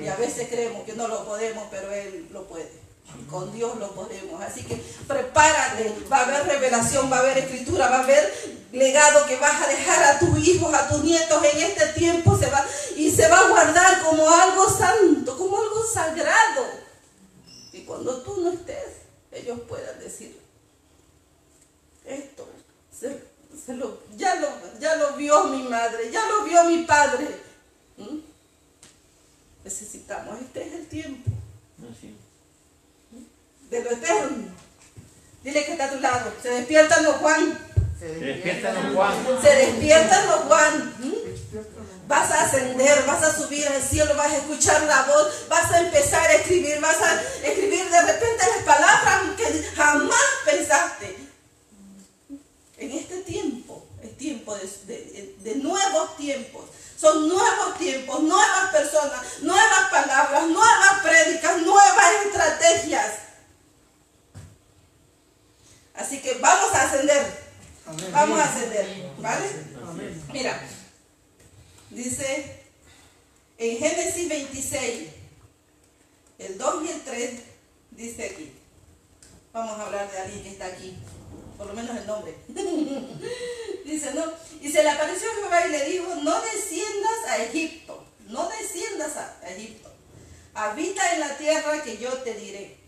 [0.03, 2.82] Y a veces creemos que no lo podemos, pero Él lo puede.
[3.31, 4.41] Con Dios lo podemos.
[4.43, 5.95] Así que prepárate.
[6.11, 8.33] Va a haber revelación, va a haber escritura, va a haber
[8.73, 12.37] legado que vas a dejar a tus hijos, a tus nietos en este tiempo.
[12.37, 12.65] Se va,
[12.97, 16.67] y se va a guardar como algo santo, como algo sagrado.
[17.73, 20.39] Y cuando tú no estés, ellos puedan decir,
[22.05, 22.49] esto
[24.17, 27.27] ya, lo, ya lo vio mi madre, ya lo vio mi padre.
[27.97, 28.19] ¿Mm?
[29.65, 31.31] Necesitamos, este es el tiempo
[33.73, 34.55] de lo eterno.
[35.43, 36.33] Dile que está a tu lado.
[36.41, 37.59] Se despiertan los Juan.
[37.99, 39.15] Se despiertan los Juan.
[39.43, 40.95] Se despiertan los Juan.
[40.99, 41.13] ¿Mm?
[42.07, 45.81] Vas a ascender, vas a subir al cielo, vas a escuchar la voz, vas a
[45.81, 51.17] empezar a escribir, vas a escribir de repente las palabras que jamás pensaste.
[52.77, 56.65] En este tiempo, es tiempo de, de nuevos tiempos.
[56.99, 63.32] Son nuevos tiempos, nuevas personas, nuevas palabras, nuevas prédicas, nuevas estrategias.
[65.95, 67.43] Así que vamos a ascender.
[68.13, 68.87] Vamos a ascender.
[69.19, 69.47] ¿Vale?
[70.33, 70.61] Mira,
[71.91, 72.63] dice
[73.59, 75.09] en Génesis 26,
[76.39, 77.31] el 2 y el 3,
[77.93, 78.53] dice aquí.
[79.53, 80.97] Vamos a hablar de alguien que está aquí.
[81.59, 82.35] Por lo menos el nombre.
[83.85, 84.25] dice, no.
[84.61, 88.05] Y se le apareció Jehová y le dijo, no desciendas a Egipto.
[88.29, 89.93] No desciendas a Egipto.
[90.55, 92.82] Habita en la tierra que yo te diré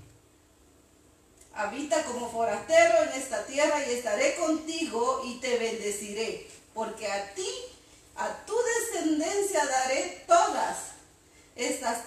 [1.56, 7.48] Habita como forastero en esta tierra y estaré contigo y te bendeciré, porque a ti,
[8.16, 10.78] a tu descendencia daré todas
[11.54, 12.04] estas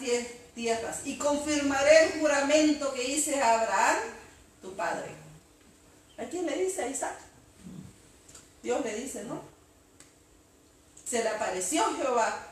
[0.54, 3.98] tierras y confirmaré el juramento que hice a Abraham,
[4.62, 5.12] tu padre.
[6.18, 7.18] ¿A quién le dice a Isaac?
[8.64, 9.42] Dios le dice, ¿no?
[11.10, 12.48] Se le apareció Jehová,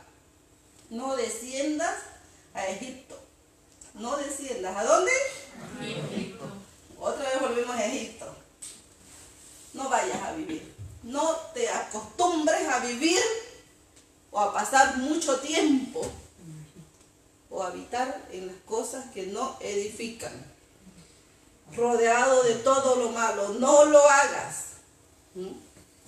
[0.89, 1.95] no desciendas
[2.53, 3.19] a Egipto.
[3.95, 4.75] No desciendas.
[4.77, 5.11] ¿A dónde?
[5.11, 6.24] A
[7.79, 8.25] Egipto.
[8.25, 8.35] A.
[9.73, 10.73] No vayas a vivir.
[11.03, 13.19] No te acostumbres a vivir
[14.31, 16.05] o a pasar mucho tiempo
[17.49, 20.33] o habitar en las cosas que no edifican.
[21.75, 23.49] Rodeado de todo lo malo.
[23.59, 24.65] No lo hagas.
[25.35, 25.51] ¿Mm?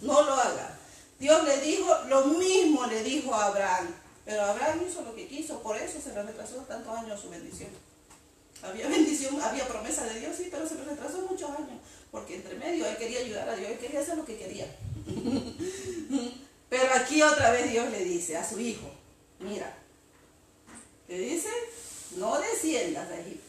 [0.01, 0.71] No lo hagas.
[1.19, 3.87] Dios le dijo, lo mismo le dijo a Abraham.
[4.25, 7.69] Pero Abraham hizo lo que quiso, por eso se le retrasó tantos años su bendición.
[8.63, 11.79] Había bendición, había promesa de Dios, sí, pero se le retrasó muchos años.
[12.11, 14.65] Porque entre medio él quería ayudar a Dios, él quería hacer lo que quería.
[16.69, 18.91] Pero aquí otra vez Dios le dice a su hijo,
[19.39, 19.73] mira,
[21.07, 21.49] le dice,
[22.17, 23.47] no desciendas de Egipto.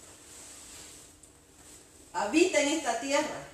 [2.13, 3.45] Habita en esta tierra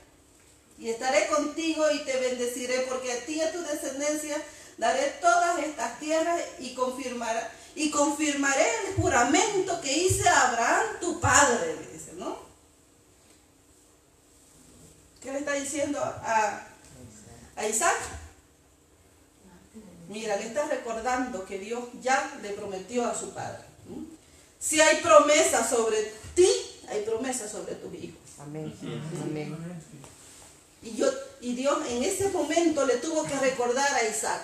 [0.78, 4.36] y estaré contigo y te bendeciré porque a ti y a tu descendencia
[4.76, 7.40] daré todas estas tierras y confirmaré,
[7.74, 12.38] y confirmaré el juramento que hice a Abraham tu padre, le dice, ¿no?
[15.20, 16.66] ¿Qué le está diciendo a,
[17.56, 17.96] a Isaac?
[20.08, 23.64] Mira, le está recordando que Dios ya le prometió a su padre.
[24.58, 26.48] Si hay promesa sobre ti,
[26.88, 28.20] hay promesa sobre tus hijos.
[28.38, 28.74] Amén.
[29.22, 29.56] Amén.
[30.82, 31.06] Y, yo,
[31.40, 34.42] y Dios en ese momento le tuvo que recordar a Isaac,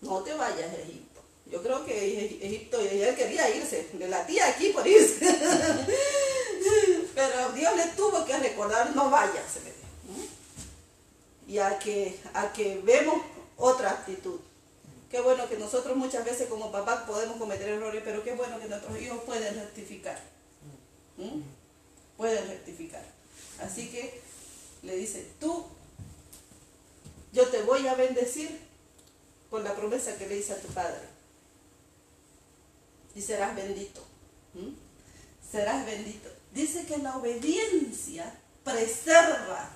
[0.00, 1.09] no te vayas a Egipto.
[1.50, 5.26] Yo creo que Egipto, él quería irse, le latía aquí por irse.
[7.14, 9.58] Pero Dios le tuvo que recordar, no vayas.
[11.48, 13.20] Y a que, a que vemos
[13.56, 14.38] otra actitud.
[15.10, 18.68] Qué bueno que nosotros muchas veces como papás podemos cometer errores, pero qué bueno que
[18.68, 20.20] nuestros hijos pueden rectificar.
[22.16, 23.02] Pueden rectificar.
[23.58, 24.20] Así que
[24.82, 25.66] le dice, tú,
[27.32, 28.60] yo te voy a bendecir
[29.50, 31.19] con la promesa que le hice a tu padre.
[33.14, 34.04] Y serás bendito.
[34.54, 34.70] ¿Mm?
[35.50, 36.30] Serás bendito.
[36.52, 38.32] Dice que la obediencia
[38.64, 39.70] preserva.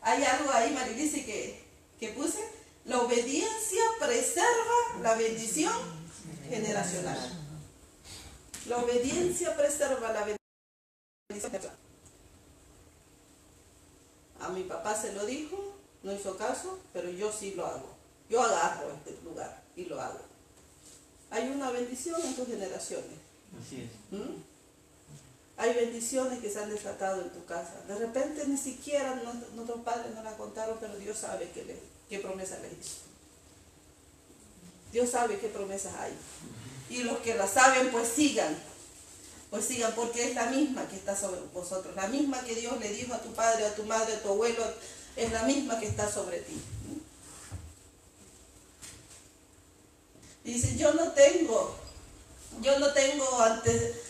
[0.00, 1.64] Hay algo ahí, Marilice, que,
[1.98, 2.38] que puse.
[2.84, 5.72] La obediencia preserva la bendición
[6.48, 7.18] generacional.
[8.66, 10.38] La obediencia preserva la bendición
[11.28, 11.78] generacional.
[14.40, 17.95] A mi papá se lo dijo, no hizo caso, pero yo sí lo hago.
[18.28, 20.20] Yo agarro este lugar y lo hago.
[21.30, 23.18] Hay una bendición en tus generaciones.
[23.60, 24.18] Así es.
[24.18, 24.42] ¿Mm?
[25.58, 27.80] Hay bendiciones que se han desatado en tu casa.
[27.88, 29.14] De repente ni siquiera
[29.54, 32.96] nuestros padres no la contaron, pero Dios sabe qué, le, qué promesa les hizo.
[34.92, 36.12] Dios sabe qué promesas hay.
[36.90, 38.56] Y los que la saben, pues sigan.
[39.50, 41.94] Pues sigan, porque es la misma que está sobre vosotros.
[41.96, 44.62] La misma que Dios le dijo a tu padre, a tu madre, a tu abuelo,
[45.16, 46.60] es la misma que está sobre ti.
[50.46, 51.74] Y dice, yo no tengo,
[52.62, 54.00] yo no tengo ante,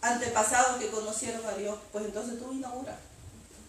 [0.00, 1.76] antepasados que conocieron a Dios.
[1.92, 2.98] Pues entonces tú inaugura.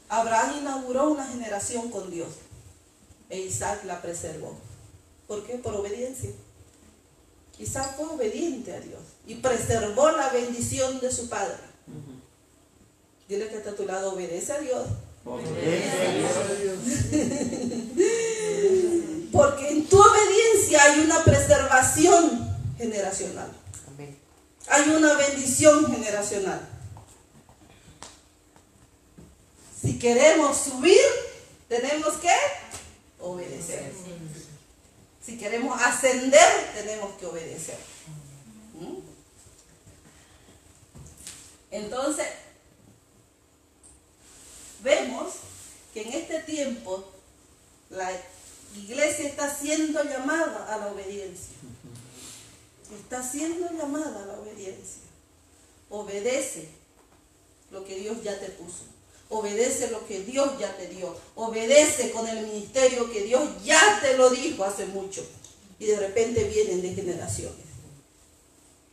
[0.08, 2.30] Abraham inauguró una generación con Dios.
[3.30, 4.58] E Isaac la preservó.
[5.28, 5.56] ¿Por qué?
[5.56, 6.30] Por obediencia.
[7.60, 11.58] Isaac fue obediente a Dios y preservó la bendición de su padre.
[13.28, 14.88] Dile que está a tu lado, obedece a Dios.
[15.26, 16.78] Obedece a Dios.
[19.32, 21.47] Porque en tu obediencia hay una preservación
[22.78, 23.52] generacional.
[23.88, 24.18] Amén.
[24.70, 26.68] Hay una bendición generacional.
[29.82, 31.02] Si queremos subir,
[31.68, 32.32] tenemos que
[33.20, 33.92] obedecer.
[35.24, 37.78] Si queremos ascender, tenemos que obedecer.
[38.80, 38.98] ¿Mm?
[41.72, 42.28] Entonces,
[44.82, 45.34] vemos
[45.94, 47.12] que en este tiempo
[47.90, 48.12] la
[48.76, 51.56] iglesia está siendo llamada a la obediencia.
[53.00, 55.02] Está siendo llamada a la obediencia.
[55.90, 56.70] Obedece
[57.72, 58.84] lo que Dios ya te puso.
[59.30, 61.16] Obedece lo que Dios ya te dio.
[61.36, 65.26] Obedece con el ministerio que Dios ya te lo dijo hace mucho.
[65.80, 67.66] Y de repente vienen de generaciones.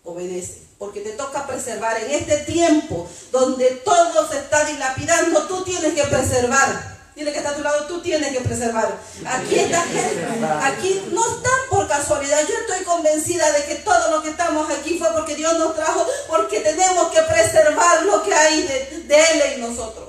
[0.02, 0.62] Obedece.
[0.78, 5.46] Porque te toca preservar en este tiempo donde todo se está dilapidando.
[5.46, 6.93] Tú tienes que preservar.
[7.14, 8.98] Dile que está a tu lado, tú tienes que preservar.
[9.24, 10.26] Aquí esta gente,
[10.62, 12.40] aquí no están por casualidad.
[12.48, 16.04] Yo estoy convencida de que todo lo que estamos aquí fue porque Dios nos trajo,
[16.26, 20.08] porque tenemos que preservar lo que hay de, Él en nosotros.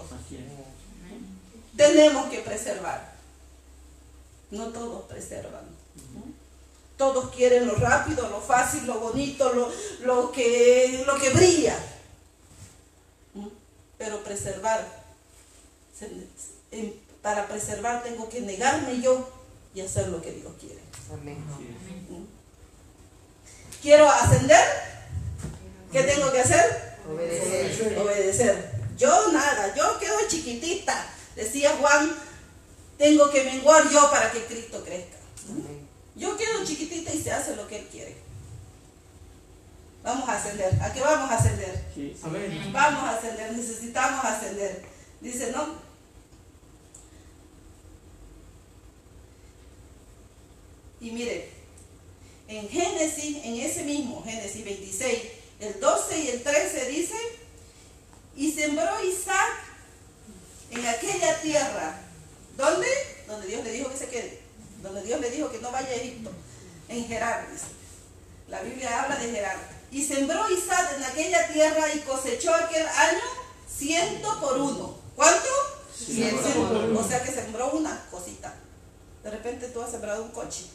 [1.77, 3.13] Tenemos que preservar.
[4.49, 5.75] No todos preservan.
[6.97, 9.69] Todos quieren lo rápido, lo fácil, lo bonito, lo,
[10.05, 11.77] lo que, lo que brilla.
[13.97, 15.04] Pero preservar,
[17.21, 19.27] para preservar tengo que negarme yo
[19.73, 20.79] y hacer lo que Dios quiere.
[23.81, 24.65] Quiero ascender,
[25.91, 26.97] ¿qué tengo que hacer?
[27.07, 27.97] Obedecer.
[27.99, 28.71] Obedecer.
[28.97, 31.07] Yo nada, yo quedo chiquitita.
[31.35, 32.15] Decía Juan,
[32.97, 35.17] tengo que menguar yo para que Cristo crezca.
[35.49, 35.87] Amén.
[36.15, 38.15] Yo quedo chiquitita y se hace lo que Él quiere.
[40.03, 40.81] Vamos a ascender.
[40.81, 41.83] ¿A qué vamos a ascender?
[41.93, 42.21] Sí, sí.
[42.23, 42.69] Amén.
[42.71, 44.85] Vamos a ascender, necesitamos ascender.
[45.19, 45.84] Dice, ¿no?
[51.05, 51.47] Y mire,
[52.47, 55.21] en Génesis, en ese mismo Génesis 26,
[55.59, 57.15] el 12 y el 13 dice,
[58.35, 59.53] y sembró Isaac
[60.71, 62.01] en aquella tierra.
[62.57, 62.87] ¿Dónde?
[63.27, 64.39] Donde Dios le dijo que se quede.
[64.81, 66.31] Donde Dios le dijo que no vaya a Egipto.
[66.89, 67.65] En Gerar, dice.
[68.47, 69.57] La Biblia habla de Gerar.
[69.91, 73.21] Y sembró Isaac en aquella tierra y cosechó aquel año
[73.71, 74.97] ciento por uno.
[75.15, 75.49] ¿Cuánto?
[75.95, 76.97] Ciento.
[76.97, 78.55] O sea que sembró una cosita.
[79.23, 80.65] De repente tú has sembrado un coche.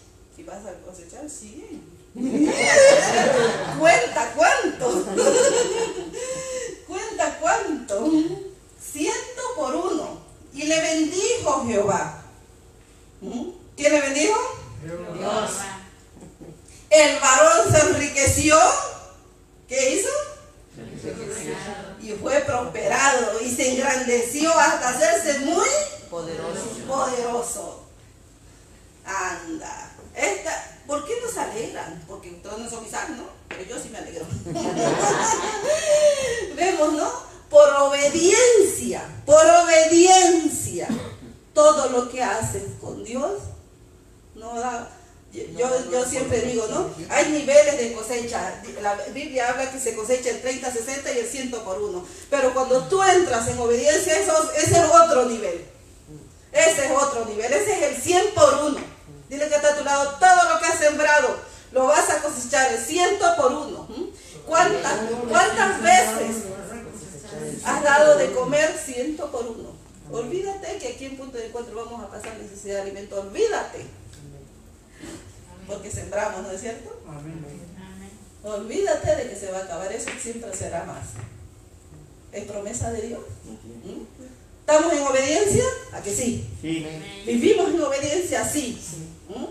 [0.41, 2.01] Y vas a cosechar 100.
[3.79, 5.05] Cuenta cuánto.
[6.89, 8.11] Cuenta cuánto.
[8.81, 10.19] Ciento por uno.
[10.55, 12.23] Y le bendijo Jehová.
[13.21, 13.51] ¿Mm?
[13.77, 14.41] ¿Quién le bendijo?
[15.19, 15.51] Dios.
[16.89, 18.57] El varón se enriqueció.
[19.69, 20.09] ¿Qué hizo?
[22.01, 25.69] Y fue prosperado y se engrandeció hasta hacerse muy
[26.09, 26.65] Poderoso.
[26.89, 27.85] poderoso.
[29.05, 29.91] Anda.
[30.15, 32.03] Esta, ¿Por qué no se alegran?
[32.09, 33.23] Porque ustedes no son Isaac, ¿no?
[33.49, 34.27] Pero yo sí me alegro.
[36.57, 37.13] Vemos, ¿no?
[37.49, 40.89] Por obediencia, por obediencia.
[41.55, 43.41] Todo lo que haces con Dios
[44.35, 44.91] no da.
[45.33, 46.91] Yo, yo, yo siempre digo, ¿no?
[47.09, 48.61] Hay niveles de cosecha.
[48.83, 52.05] La Biblia habla que se cosecha el 30, 60 y el 100 por uno.
[52.29, 55.65] Pero cuando tú entras en obediencia, eso, ese es otro nivel.
[56.51, 57.53] Ese es otro nivel.
[57.53, 58.91] Ese es el 100 por uno.
[59.31, 61.37] Dile que está a tu lado, todo lo que has sembrado,
[61.71, 63.87] lo vas a cosechar el 100 por uno.
[63.89, 64.05] ¿Mm?
[64.45, 64.93] ¿Cuántas,
[65.29, 66.37] ¿Cuántas veces
[67.65, 69.71] has dado de comer ciento por uno?
[70.11, 73.21] Olvídate que aquí en punto de encuentro vamos a pasar necesidad de alimento.
[73.21, 73.87] Olvídate.
[76.29, 77.01] ¿No es cierto?
[77.09, 77.61] Amén.
[78.43, 81.09] Olvídate de que se va a acabar eso, siempre será más.
[82.33, 83.21] Es promesa de Dios.
[83.85, 84.03] ¿Mm?
[84.61, 85.65] ¿Estamos en obediencia?
[85.93, 86.49] ¿A que sí?
[86.63, 86.87] Sí.
[87.27, 88.49] ¿Vivimos en obediencia?
[88.49, 88.81] Sí.
[89.29, 89.45] ¿Mm?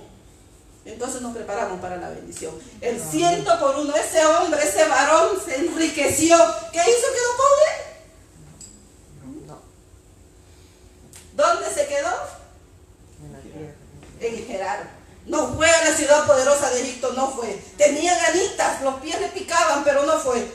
[0.85, 2.55] Entonces nos preparamos para la bendición.
[2.81, 6.35] El ciento por uno, ese hombre, ese varón se enriqueció.
[6.71, 7.07] ¿Qué hizo?
[7.13, 7.71] ¿Quedó pobre?
[9.45, 9.59] No.
[11.35, 12.11] ¿Dónde se quedó?
[13.23, 13.73] En la tierra.
[14.19, 14.98] En Gerar.
[15.25, 17.61] No fue a la ciudad poderosa de Egipto, no fue.
[17.77, 20.45] Tenía ganitas, los pies le picaban, pero no fue.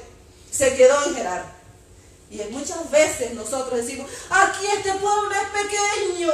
[0.51, 1.55] Se quedó en Gerar.
[2.31, 6.33] Y muchas veces nosotros decimos, aquí este pueblo es pequeño.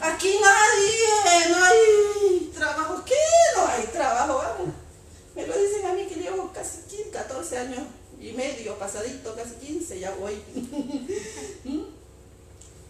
[0.00, 3.02] Aquí nadie, no hay trabajo.
[3.04, 3.14] ¿Qué?
[3.56, 4.74] No hay trabajo, vamos.
[5.34, 7.82] Me lo dicen a mí que llevo casi 15, 14 años
[8.20, 10.34] y medio, pasadito, casi 15, ya voy.
[11.64, 11.82] ¿Mm?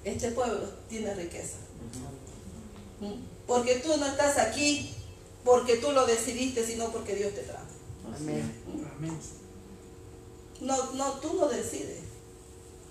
[0.05, 1.57] Este pueblo tiene riqueza.
[3.01, 3.13] ¿Mm?
[3.47, 4.95] Porque tú no estás aquí
[5.45, 7.65] porque tú lo decidiste, sino porque Dios te trajo.
[8.15, 8.53] Amén.
[8.97, 9.19] Amén.
[10.61, 12.01] No, no, tú no decides.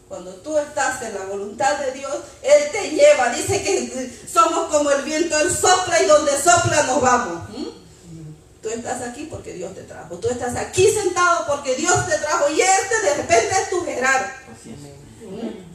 [0.07, 3.31] Cuando tú estás en la voluntad de Dios, Él te lleva.
[3.33, 7.49] Dice que somos como el viento, Él sopla y donde sopla nos vamos.
[7.49, 7.67] ¿Mm?
[8.63, 10.17] Tú estás aquí porque Dios te trajo.
[10.17, 12.49] Tú estás aquí sentado porque Dios te trajo.
[12.49, 14.45] Y este de repente es tu Gerar.
[15.27, 15.65] Amén.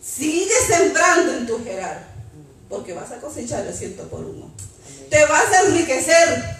[0.00, 2.15] Sigue sembrando en tu Gerar.
[2.68, 4.50] Porque vas a cosechar el ciento por uno.
[5.10, 6.56] Te vas a enriquecer.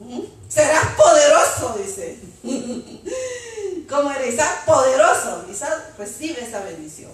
[0.00, 0.20] ¿Mm?
[0.48, 2.18] Serás poderoso, dice.
[3.88, 5.44] Como eres Isaac, poderoso.
[5.50, 7.12] Isaac recibe esa bendición.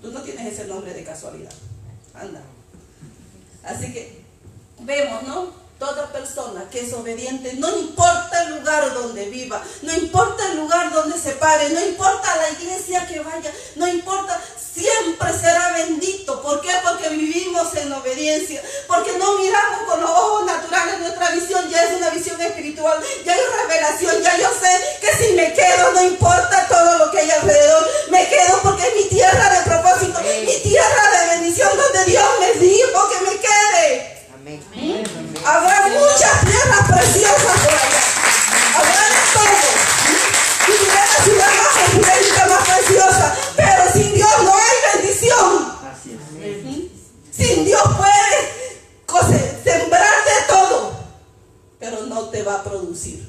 [0.00, 1.52] Tú no tienes ese nombre de casualidad.
[2.14, 2.40] Anda.
[3.62, 4.22] Así que
[4.80, 5.65] vemos, ¿no?
[5.78, 10.90] Toda persona que es obediente, no importa el lugar donde viva, no importa el lugar
[10.90, 16.40] donde se pare, no importa la iglesia que vaya, no importa, siempre será bendito.
[16.40, 16.70] ¿Por qué?
[16.82, 21.96] Porque vivimos en obediencia, porque no miramos con los ojos naturales, nuestra visión ya es
[21.98, 26.66] una visión espiritual, ya hay revelación, ya yo sé que si me quedo, no importa
[26.70, 31.10] todo lo que hay alrededor, me quedo porque es mi tierra de propósito, mi tierra
[31.20, 34.15] de bendición donde Dios me dijo que me quede.
[35.46, 38.02] Habrá muchas tierras preciosas por allá.
[38.76, 39.66] Habrá de todo.
[40.66, 43.36] Y diré la ciudad más opulenta, más preciosa.
[43.56, 45.72] Pero sin Dios no hay bendición.
[45.92, 47.36] Así es.
[47.36, 48.44] Sin Dios puedes
[49.06, 50.36] cose- sembrar de
[52.64, 53.26] producir.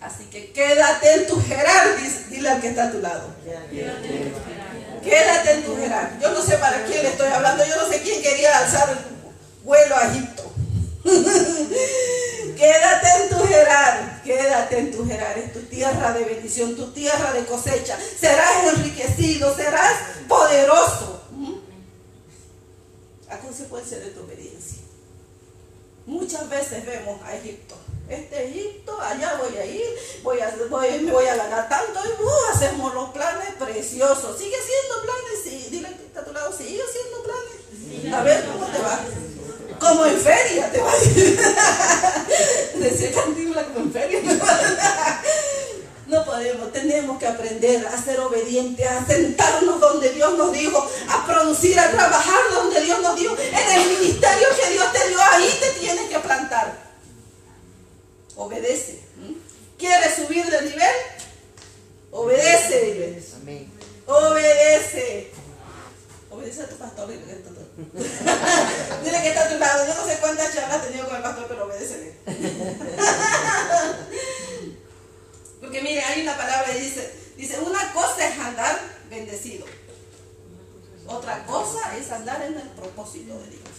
[0.00, 3.28] Así que quédate en tu Gerar, dice- dile al que está a tu lado.
[3.70, 4.32] Quédate
[5.02, 6.18] en tu Gerar.
[6.20, 8.96] Yo no sé para quién le estoy hablando, yo no sé quién quería alzar
[9.64, 10.52] vuelo a Egipto.
[12.56, 17.32] quédate en tu Gerar, quédate en tu Gerar, es tu tierra de bendición, tu tierra
[17.32, 17.98] de cosecha.
[18.18, 19.94] Serás enriquecido, serás
[20.28, 21.22] poderoso.
[21.32, 21.54] ¿Mm?
[23.30, 24.89] A consecuencia de tu obediencia.
[26.06, 27.76] Muchas veces vemos a Egipto.
[28.08, 29.86] Este Egipto, allá voy a ir,
[30.24, 34.36] voy a, voy- me voy a ganar tanto y uh, hacemos los planes preciosos.
[34.36, 35.68] Sigue siendo planes, sí.
[35.70, 38.14] Dile al que está a tu lado, sigue siendo planes.
[38.14, 38.98] A ver cómo te va.
[39.78, 40.92] Como en feria te va.
[42.74, 44.20] Decía Cantinflas como en feria.
[46.10, 51.24] No podemos, tenemos que aprender a ser obedientes, a sentarnos donde Dios nos dijo, a
[51.24, 53.36] producir, a trabajar donde Dios nos dijo.
[53.38, 56.76] En el ministerio que Dios te dio, ahí te tienes que plantar.
[58.34, 58.98] Obedece.
[59.78, 60.96] ¿Quieres subir de nivel?
[62.10, 63.22] Obedece, dile.
[64.08, 65.30] Obedece.
[66.28, 67.08] Obedece a tu pastor.
[67.08, 67.50] Dile que está,
[69.04, 69.86] dile que está a tu lado.
[69.86, 72.14] Yo no sé cuántas charlas has tenido con el pastor, pero obedécele.
[75.60, 78.80] Porque mire, hay una palabra que dice, dice, una cosa es andar
[79.10, 79.66] bendecido.
[81.06, 83.70] Otra cosa es andar en el propósito de Dios.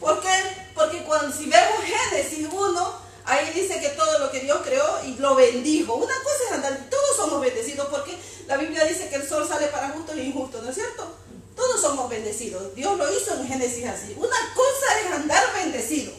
[0.00, 0.28] ¿Por qué?
[0.74, 2.92] Porque cuando si vemos Génesis 1,
[3.24, 5.94] ahí dice que todo lo que Dios creó y lo bendijo.
[5.94, 9.66] Una cosa es andar, todos somos bendecidos porque la Biblia dice que el sol sale
[9.68, 11.16] para justos e injustos, ¿no es cierto?
[11.56, 12.74] Todos somos bendecidos.
[12.74, 14.14] Dios lo hizo en Génesis así.
[14.16, 16.12] Una cosa es andar bendecido,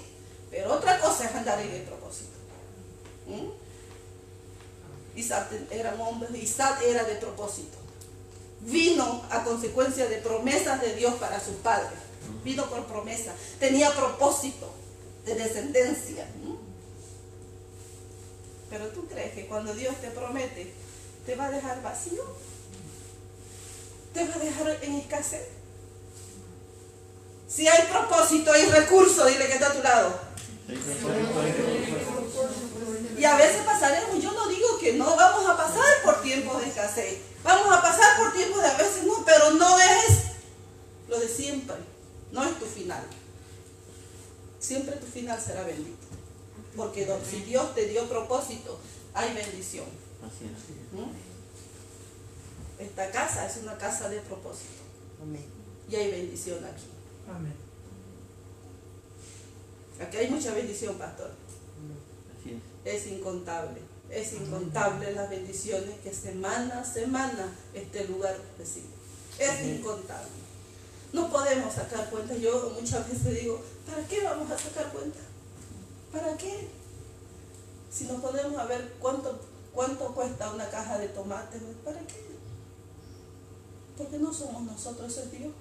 [0.49, 2.31] pero otra cosa es andar en el propósito.
[3.27, 3.56] ¿Mm?
[5.17, 7.77] Isaac era un hombre, Isaac era de propósito.
[8.61, 11.99] Vino a consecuencia de promesas de Dios para sus padres.
[12.43, 13.33] Vino por promesa.
[13.59, 14.71] Tenía propósito
[15.25, 16.25] de descendencia.
[18.69, 20.73] Pero tú crees que cuando Dios te promete,
[21.25, 22.23] te va a dejar vacío?
[24.13, 25.47] ¿Te va a dejar en escasez?
[27.47, 30.19] Si hay propósito, hay recurso, dile que está a tu lado.
[33.17, 34.56] Y a veces pasaremos, yo no digo
[34.87, 38.67] que no, vamos a pasar por tiempos de escasez, vamos a pasar por tiempos de
[38.69, 40.23] a veces no, pero no es
[41.09, 41.75] lo de siempre,
[42.31, 43.03] no es tu final.
[44.59, 46.07] Siempre tu final será bendito,
[46.77, 48.79] porque si Dios te dio propósito,
[49.13, 49.85] hay bendición.
[50.93, 51.09] ¿no?
[52.81, 54.83] Esta casa es una casa de propósito
[55.89, 56.85] y hay bendición aquí.
[57.29, 57.55] Amén.
[59.99, 61.31] Aquí hay mucha bendición, pastor.
[62.85, 68.87] Es incontable, es incontable las bendiciones que semana a semana este lugar recibe.
[69.37, 70.29] Es incontable.
[71.13, 72.35] No podemos sacar cuenta.
[72.35, 75.19] Yo muchas veces digo, ¿para qué vamos a sacar cuenta?
[76.11, 76.67] ¿Para qué?
[77.91, 79.39] Si nos ponemos a ver cuánto,
[79.73, 82.25] cuánto cuesta una caja de tomates, ¿para qué?
[83.97, 85.51] Porque no somos nosotros, eso es Dios.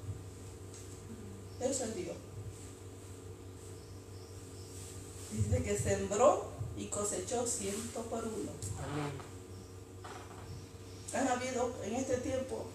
[1.61, 2.17] Eso es Dios.
[5.33, 8.53] Dice que sembró y cosechó ciento por uno.
[8.79, 9.13] Amén.
[11.15, 12.67] Han habido en este tiempo,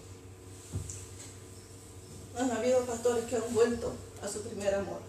[2.36, 3.92] han habido pastores que han vuelto
[4.22, 5.00] a su primer amor.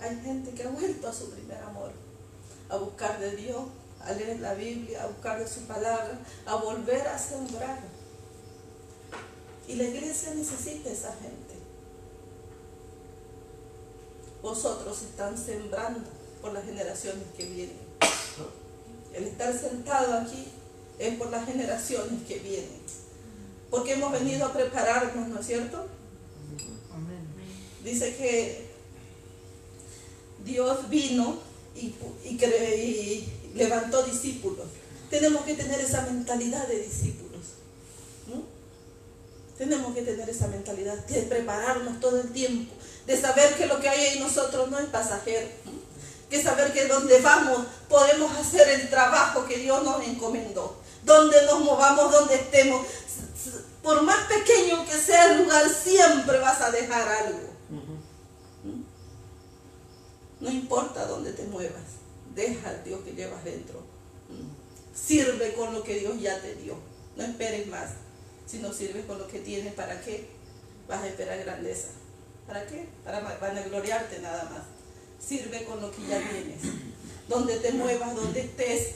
[0.00, 1.90] Hay gente que ha vuelto a su primer amor,
[2.68, 3.62] a buscar de Dios,
[4.00, 7.80] a leer la Biblia, a buscar de su palabra, a volver a sembrar.
[9.66, 11.54] Y la iglesia necesita esa gente.
[14.42, 16.10] Vosotros están sembrando
[16.42, 17.83] por las generaciones que vienen.
[19.14, 20.46] El estar sentado aquí
[20.98, 22.84] es por las generaciones que vienen.
[23.70, 25.86] Porque hemos venido a prepararnos, ¿no es cierto?
[27.82, 28.64] Dice que
[30.44, 31.38] Dios vino
[31.76, 31.94] y,
[33.54, 34.66] levantó discípulos.
[35.10, 37.42] Tenemos que tener esa mentalidad de discípulos.
[38.26, 38.42] ¿no?
[39.58, 42.72] Tenemos que tener esa mentalidad de prepararnos todo el tiempo,
[43.06, 45.46] de saber que lo que hay en nosotros no es pasajero.
[45.66, 45.83] ¿no?
[46.34, 50.76] Que saber que donde vamos podemos hacer el trabajo que Dios nos encomendó.
[51.04, 52.84] Donde nos movamos, donde estemos.
[53.84, 57.38] Por más pequeño que sea el lugar, siempre vas a dejar algo.
[60.40, 61.84] No importa dónde te muevas,
[62.34, 63.84] deja al Dios que llevas dentro.
[64.92, 66.74] Sirve con lo que Dios ya te dio.
[67.14, 67.90] No esperes más.
[68.44, 70.28] Si no sirves con lo que tienes, ¿para qué?
[70.88, 71.90] Vas a esperar grandeza.
[72.44, 72.88] ¿Para qué?
[73.04, 74.73] Para vanagloriarte nada más.
[75.26, 76.60] Sirve con lo que ya tienes.
[77.28, 78.88] Donde te muevas, donde estés.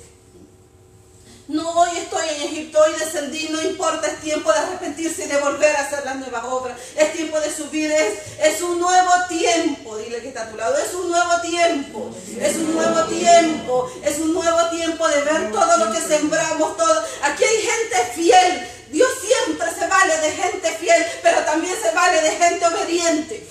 [1.48, 5.38] No, hoy estoy en Egipto, hoy descendí, no importa, es tiempo de arrepentirse y de
[5.38, 6.78] volver a hacer las nuevas obras.
[6.94, 9.96] Es tiempo de subir, es, es un nuevo tiempo.
[9.96, 14.18] Dile que está a tu lado, es un nuevo tiempo, es un nuevo tiempo, es
[14.18, 17.02] un nuevo tiempo de ver todo lo que sembramos, todo.
[17.22, 18.68] Aquí hay gente fiel.
[18.90, 23.48] Dios siempre se vale de gente fiel, pero también se vale de gente obediente.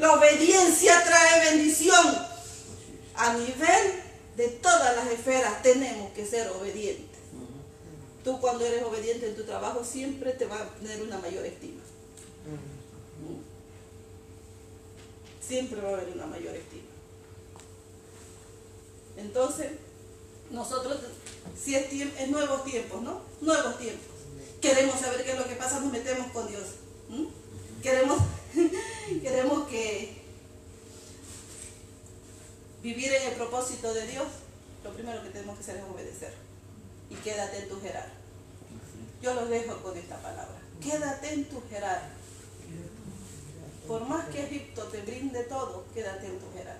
[0.00, 2.06] La obediencia trae bendición.
[3.14, 4.02] A nivel
[4.36, 7.20] de todas las esferas tenemos que ser obedientes.
[8.24, 11.82] Tú cuando eres obediente en tu trabajo siempre te va a tener una mayor estima.
[15.46, 16.88] Siempre va a haber una mayor estima.
[19.18, 19.72] Entonces,
[20.50, 20.98] nosotros,
[21.62, 23.20] si es, es nuevos tiempos, ¿no?
[23.42, 24.06] Nuevos tiempos.
[24.62, 26.62] Queremos saber qué es lo que pasa, nos metemos con Dios.
[27.82, 28.18] Queremos,
[29.22, 30.20] queremos que
[32.82, 34.26] vivir en el propósito de Dios,
[34.84, 36.32] lo primero que tenemos que hacer es obedecer.
[37.10, 38.08] Y quédate en tu Gerar.
[39.20, 40.58] Yo los dejo con esta palabra.
[40.80, 42.10] Quédate en tu Gerar.
[43.86, 46.78] Por más que Egipto te brinde todo, quédate en tu Gerar.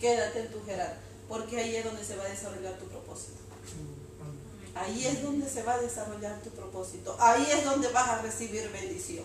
[0.00, 0.96] Quédate en tu Gerar.
[1.28, 3.45] Porque ahí es donde se va a desarrollar tu propósito.
[4.76, 7.16] Ahí es donde se va a desarrollar tu propósito.
[7.18, 9.24] Ahí es donde vas a recibir bendición.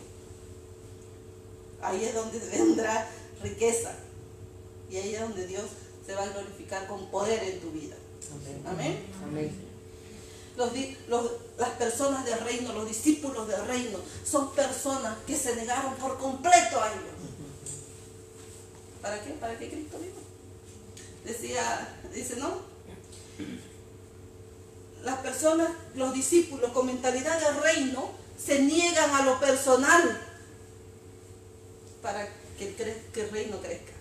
[1.82, 3.10] Ahí es donde vendrá
[3.44, 3.92] riqueza.
[4.90, 5.66] Y ahí es donde Dios
[6.06, 7.96] se va a glorificar con poder en tu vida.
[8.66, 9.04] Amén.
[11.58, 16.82] las personas del reino, los discípulos del reino, son personas que se negaron por completo
[16.82, 17.22] a ellos.
[19.02, 19.32] ¿Para qué?
[19.32, 20.22] ¿Para qué Cristo vino?
[21.26, 22.62] Decía, dice, no.
[25.04, 30.20] Las personas, los discípulos con mentalidad del reino, se niegan a lo personal
[32.02, 32.28] para
[32.58, 32.76] que
[33.16, 33.92] el reino crezca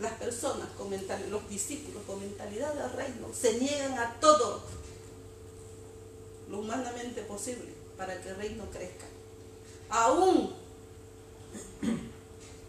[0.00, 4.62] las personas, con los discípulos con mentalidad del reino, se niegan a todo
[6.48, 9.04] lo humanamente posible para que el reino crezca.
[9.90, 10.54] Aún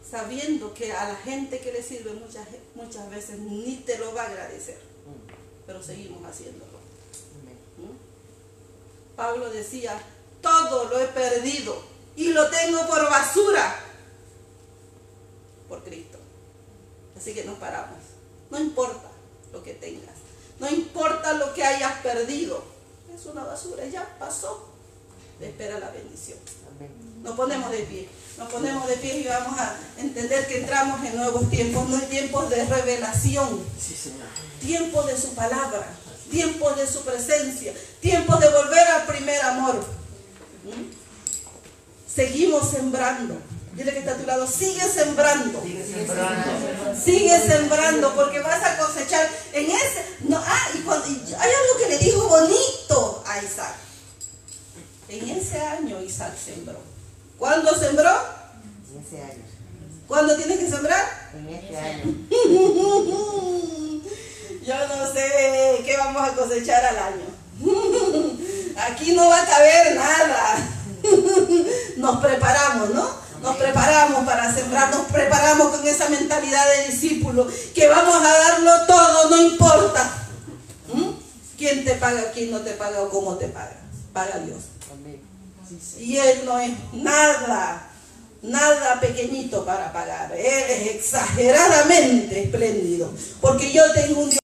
[0.10, 4.24] sabiendo que a la gente que le sirve muchas, muchas veces ni te lo va
[4.24, 4.80] a agradecer,
[5.72, 6.80] pero seguimos haciéndolo.
[7.78, 9.16] ¿Mm?
[9.16, 9.98] Pablo decía,
[10.42, 11.82] todo lo he perdido
[12.18, 13.80] y lo tengo por basura
[15.70, 16.18] por Cristo.
[17.16, 18.00] Así que nos paramos.
[18.50, 19.10] No importa
[19.54, 20.16] lo que tengas.
[20.60, 22.62] No importa lo que hayas perdido.
[23.16, 24.68] Es una basura, ya pasó.
[25.40, 26.38] espera la bendición.
[27.24, 28.10] Nos ponemos de pie.
[28.38, 32.50] Nos ponemos de pie y vamos a entender que entramos en nuevos tiempos, no tiempos
[32.50, 33.64] de revelación.
[34.60, 35.88] Tiempos de su palabra,
[36.30, 39.86] tiempos de su presencia, tiempos de volver al primer amor.
[40.64, 41.02] ¿Mm?
[42.14, 43.38] Seguimos sembrando.
[43.74, 45.62] Dile que está a tu lado, sigue sembrando.
[45.62, 48.14] Sigue sembrando.
[48.16, 50.06] porque vas a cosechar en ese.
[50.22, 53.76] No, ah, y, cuando, hay algo que le dijo bonito a Isaac.
[55.08, 56.91] En ese año Isaac sembró.
[57.42, 58.12] ¿Cuándo sembró?
[58.94, 59.44] En ese año.
[60.08, 61.32] ¿Cuándo tienes que sembrar?
[61.34, 62.04] En ese año.
[64.64, 67.26] Yo no sé qué vamos a cosechar al año.
[68.78, 70.56] Aquí no va a caber nada.
[71.98, 73.10] Nos preparamos, ¿no?
[73.42, 78.86] Nos preparamos para sembrar, nos preparamos con esa mentalidad de discípulo, que vamos a darlo
[78.86, 80.28] todo, no importa.
[80.94, 81.10] ¿Mm?
[81.58, 83.78] ¿Quién te paga, quién no te paga o cómo te paga?
[84.14, 84.60] Paga Dios.
[86.00, 87.90] Y Él no es nada,
[88.42, 90.32] nada pequeñito para pagar.
[90.34, 93.12] Él es exageradamente espléndido.
[93.40, 94.42] Porque yo tengo un Dios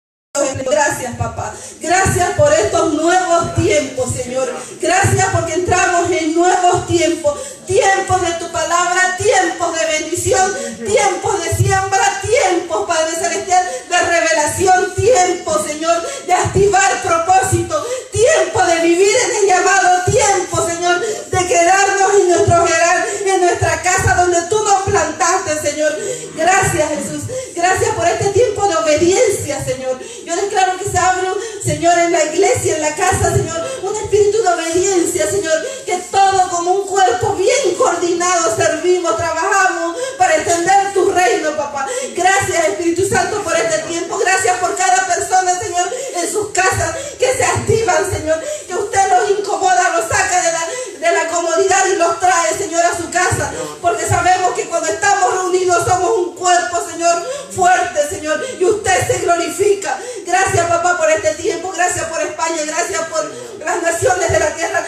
[0.70, 1.54] Gracias, papá.
[1.82, 4.48] Gracias por estos nuevos tiempos, Señor.
[4.80, 7.40] Gracias porque entramos en nuevos tiempos.
[7.66, 14.96] Tiempos de tu palabra, tiempos de bendición, tiempos de siembra, tiempos, Padre Celestial, de revelación,
[14.96, 19.97] tiempos, Señor, de activar propósito, tiempo de vivir en el llamado,
[26.36, 27.24] Gracias, Jesús.
[27.56, 30.00] Gracias por este tiempo de obediencia, Señor.
[30.26, 31.28] Yo declaro que se abre,
[31.64, 35.54] Señor, en la iglesia, en la casa, Señor, un espíritu de obediencia, Señor,
[35.86, 41.88] que todo como un cuerpo bien coordinado servimos, trabajamos para extender tu reino, papá.
[42.16, 44.18] Gracias, Espíritu Santo, por este tiempo.
[44.18, 49.40] Gracias por cada persona, Señor, en sus casas que se activan, Señor, que usted los
[49.40, 50.67] incomoda, los saca de la,
[51.00, 55.34] de la comodidad y los trae, Señor, a su casa, porque sabemos que cuando estamos
[55.34, 57.24] reunidos somos un cuerpo, Señor,
[57.56, 59.98] fuerte, Señor, y usted se glorifica.
[60.26, 61.72] Gracias, papá, por este tiempo.
[61.76, 62.58] Gracias por España.
[62.66, 64.86] Gracias por las naciones de la tierra.